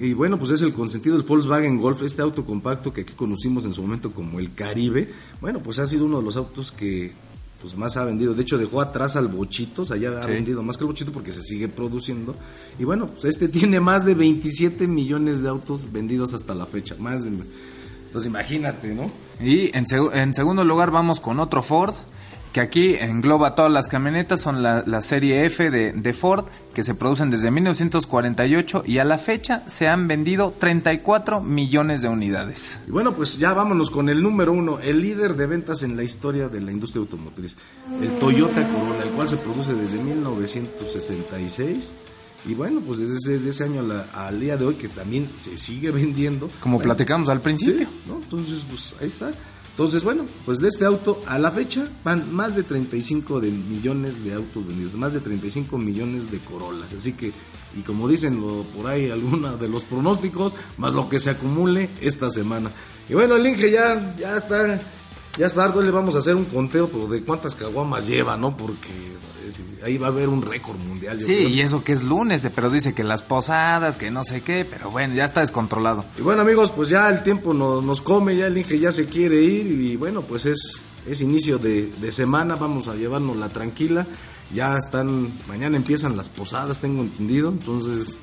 Y 0.00 0.14
bueno, 0.14 0.38
pues 0.38 0.50
es 0.50 0.62
el 0.62 0.72
consentido 0.72 1.16
del 1.16 1.26
Volkswagen 1.26 1.78
Golf, 1.78 2.02
este 2.02 2.22
auto 2.22 2.44
compacto 2.44 2.92
que 2.92 3.02
aquí 3.02 3.12
conocimos 3.12 3.66
en 3.66 3.74
su 3.74 3.82
momento 3.82 4.12
como 4.12 4.38
el 4.38 4.54
Caribe. 4.54 5.10
Bueno, 5.42 5.60
pues 5.60 5.78
ha 5.78 5.86
sido 5.86 6.06
uno 6.06 6.18
de 6.18 6.24
los 6.24 6.36
autos 6.38 6.72
que 6.72 7.12
pues 7.60 7.76
más 7.76 7.96
ha 7.96 8.04
vendido. 8.04 8.34
De 8.34 8.42
hecho, 8.42 8.58
dejó 8.58 8.80
atrás 8.80 9.16
al 9.16 9.28
Bochito, 9.28 9.82
o 9.82 9.86
sea, 9.86 9.96
ya 9.96 10.10
ha 10.20 10.26
vendido 10.26 10.62
más 10.62 10.76
que 10.76 10.84
el 10.84 10.88
Bochito 10.88 11.12
porque 11.12 11.32
se 11.32 11.42
sigue 11.42 11.68
produciendo. 11.68 12.34
Y 12.78 12.84
bueno, 12.84 13.06
pues 13.06 13.24
este 13.24 13.48
tiene 13.48 13.80
más 13.80 14.04
de 14.04 14.14
27 14.14 14.86
millones 14.86 15.42
de 15.42 15.48
autos 15.48 15.90
vendidos 15.92 16.34
hasta 16.34 16.54
la 16.54 16.66
fecha. 16.66 16.96
Más 16.98 17.24
de... 17.24 17.30
Entonces 17.30 18.30
imagínate, 18.30 18.94
¿no? 18.94 19.10
Y 19.40 19.76
en, 19.76 19.84
en 20.12 20.34
segundo 20.34 20.64
lugar 20.64 20.90
vamos 20.90 21.20
con 21.20 21.40
otro 21.40 21.62
Ford, 21.62 21.94
que 22.54 22.60
aquí 22.60 22.94
engloba 22.94 23.56
todas 23.56 23.72
las 23.72 23.88
camionetas, 23.88 24.40
son 24.40 24.62
la, 24.62 25.00
serie 25.00 25.44
F 25.44 25.72
de, 25.72 26.12
Ford, 26.12 26.44
que 26.72 26.84
se 26.84 26.94
producen 26.94 27.28
desde 27.28 27.50
1948 27.50 28.84
y 28.86 28.98
a 28.98 29.04
la 29.04 29.18
fecha 29.18 29.64
se 29.66 29.88
han 29.88 30.06
vendido 30.06 30.54
34 30.56 31.40
millones 31.40 32.00
de 32.00 32.08
unidades. 32.08 32.80
Y 32.86 32.92
bueno, 32.92 33.12
pues 33.12 33.38
ya 33.38 33.52
vámonos 33.54 33.90
con 33.90 34.08
el 34.08 34.22
número 34.22 34.52
uno, 34.52 34.78
el 34.78 35.02
líder 35.02 35.34
de 35.34 35.46
ventas 35.46 35.82
en 35.82 35.96
la 35.96 36.04
historia 36.04 36.48
de 36.48 36.60
la 36.60 36.70
industria 36.70 37.00
automotriz, 37.00 37.56
el 38.00 38.12
Toyota 38.20 38.64
Corolla, 38.68 39.02
el 39.02 39.10
cual 39.10 39.28
se 39.28 39.36
produce 39.36 39.74
desde 39.74 39.98
1966. 39.98 41.92
Y 42.46 42.54
bueno, 42.54 42.82
pues 42.86 43.00
desde, 43.00 43.48
ese 43.48 43.64
año 43.64 43.82
al 44.14 44.38
día 44.38 44.56
de 44.56 44.64
hoy 44.64 44.76
que 44.76 44.88
también 44.88 45.28
se 45.36 45.58
sigue 45.58 45.90
vendiendo. 45.90 46.48
Como 46.60 46.78
platicamos 46.78 47.28
al 47.28 47.40
principio. 47.40 47.88
¿no? 48.06 48.18
Entonces, 48.22 48.64
pues 48.70 48.94
ahí 49.00 49.08
está. 49.08 49.32
Entonces, 49.74 50.04
bueno, 50.04 50.24
pues 50.44 50.60
de 50.60 50.68
este 50.68 50.84
auto 50.84 51.20
a 51.26 51.36
la 51.36 51.50
fecha 51.50 51.88
van 52.04 52.32
más 52.32 52.54
de 52.54 52.62
35 52.62 53.40
de 53.40 53.50
millones 53.50 54.24
de 54.24 54.32
autos 54.32 54.64
vendidos, 54.64 54.94
más 54.94 55.14
de 55.14 55.20
35 55.20 55.76
millones 55.78 56.30
de 56.30 56.38
Corolas. 56.38 56.94
Así 56.94 57.14
que, 57.14 57.32
y 57.76 57.80
como 57.80 58.06
dicen 58.06 58.40
por 58.72 58.86
ahí 58.86 59.10
algunos 59.10 59.58
de 59.58 59.68
los 59.68 59.84
pronósticos, 59.84 60.54
más 60.78 60.94
lo 60.94 61.08
que 61.08 61.18
se 61.18 61.30
acumule 61.30 61.90
esta 62.00 62.30
semana. 62.30 62.70
Y 63.08 63.14
bueno, 63.14 63.34
el 63.34 63.44
Inge 63.44 63.72
ya, 63.72 64.14
ya 64.16 64.36
está 64.36 64.80
ya 65.36 65.46
está 65.46 65.66
tarde 65.66 65.84
le 65.84 65.90
vamos 65.90 66.14
a 66.14 66.18
hacer 66.18 66.36
un 66.36 66.44
conteo 66.44 66.88
pero 66.88 67.06
de 67.06 67.22
cuántas 67.22 67.54
caguamas 67.54 68.06
lleva, 68.06 68.36
¿no? 68.36 68.56
Porque 68.56 68.90
ahí 69.84 69.98
va 69.98 70.06
a 70.06 70.10
haber 70.10 70.28
un 70.28 70.42
récord 70.42 70.78
mundial. 70.78 71.20
Sí, 71.20 71.32
y 71.34 71.60
eso 71.60 71.82
que 71.82 71.92
es 71.92 72.02
lunes, 72.04 72.48
pero 72.54 72.70
dice 72.70 72.94
que 72.94 73.02
las 73.02 73.22
posadas, 73.22 73.96
que 73.96 74.10
no 74.10 74.24
sé 74.24 74.42
qué, 74.42 74.64
pero 74.64 74.90
bueno, 74.90 75.14
ya 75.14 75.24
está 75.24 75.40
descontrolado. 75.40 76.04
Y 76.18 76.22
bueno, 76.22 76.42
amigos, 76.42 76.70
pues 76.70 76.88
ya 76.88 77.08
el 77.08 77.22
tiempo 77.22 77.52
nos, 77.52 77.84
nos 77.84 78.00
come, 78.00 78.36
ya 78.36 78.46
el 78.46 78.56
Inge 78.56 78.78
ya 78.78 78.92
se 78.92 79.06
quiere 79.06 79.42
ir 79.42 79.66
y 79.66 79.96
bueno, 79.96 80.22
pues 80.22 80.46
es, 80.46 80.82
es 81.06 81.20
inicio 81.20 81.58
de, 81.58 81.86
de 81.86 82.12
semana, 82.12 82.54
vamos 82.56 82.88
a 82.88 82.94
llevarnos 82.94 83.36
la 83.36 83.48
tranquila. 83.48 84.06
Ya 84.52 84.76
están, 84.76 85.32
mañana 85.48 85.76
empiezan 85.76 86.16
las 86.16 86.28
posadas, 86.28 86.80
tengo 86.80 87.02
entendido, 87.02 87.48
entonces, 87.48 88.20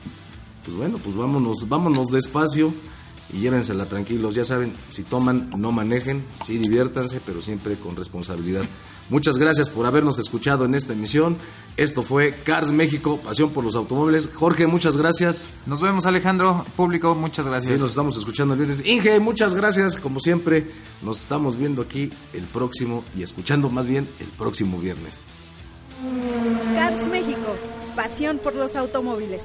pues 0.63 0.77
bueno, 0.77 0.97
pues 0.97 1.15
vámonos, 1.15 1.67
vámonos 1.67 2.09
despacio 2.09 2.73
y 3.33 3.39
llévensela 3.39 3.85
tranquilos. 3.87 4.35
Ya 4.35 4.43
saben, 4.43 4.73
si 4.89 5.03
toman, 5.03 5.49
no 5.57 5.71
manejen, 5.71 6.23
sí 6.43 6.57
diviértanse, 6.57 7.21
pero 7.25 7.41
siempre 7.41 7.75
con 7.75 7.95
responsabilidad. 7.95 8.63
Muchas 9.09 9.37
gracias 9.37 9.69
por 9.69 9.85
habernos 9.85 10.19
escuchado 10.19 10.63
en 10.63 10.73
esta 10.73 10.93
emisión. 10.93 11.37
Esto 11.75 12.01
fue 12.01 12.31
Cars 12.31 12.71
México, 12.71 13.19
pasión 13.21 13.51
por 13.51 13.63
los 13.65 13.75
automóviles. 13.75 14.29
Jorge, 14.33 14.67
muchas 14.67 14.95
gracias. 14.95 15.49
Nos 15.65 15.81
vemos, 15.81 16.05
Alejandro. 16.05 16.65
Público, 16.77 17.13
muchas 17.13 17.45
gracias. 17.45 17.77
Sí, 17.77 17.81
nos 17.81 17.89
estamos 17.89 18.15
escuchando 18.15 18.53
el 18.53 18.59
viernes. 18.59 18.85
Inge, 18.85 19.19
muchas 19.19 19.53
gracias. 19.53 19.99
Como 19.99 20.21
siempre, 20.21 20.71
nos 21.01 21.19
estamos 21.19 21.57
viendo 21.57 21.81
aquí 21.81 22.09
el 22.31 22.43
próximo 22.43 23.03
y 23.13 23.23
escuchando 23.23 23.69
más 23.69 23.85
bien 23.85 24.07
el 24.19 24.27
próximo 24.27 24.79
viernes. 24.79 25.25
Cars 26.73 27.05
México, 27.07 27.55
pasión 27.97 28.39
por 28.39 28.55
los 28.55 28.75
automóviles. 28.75 29.43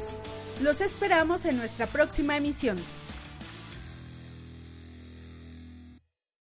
Los 0.62 0.80
esperamos 0.80 1.44
en 1.44 1.56
nuestra 1.56 1.86
próxima 1.86 2.36
emisión. 2.36 2.78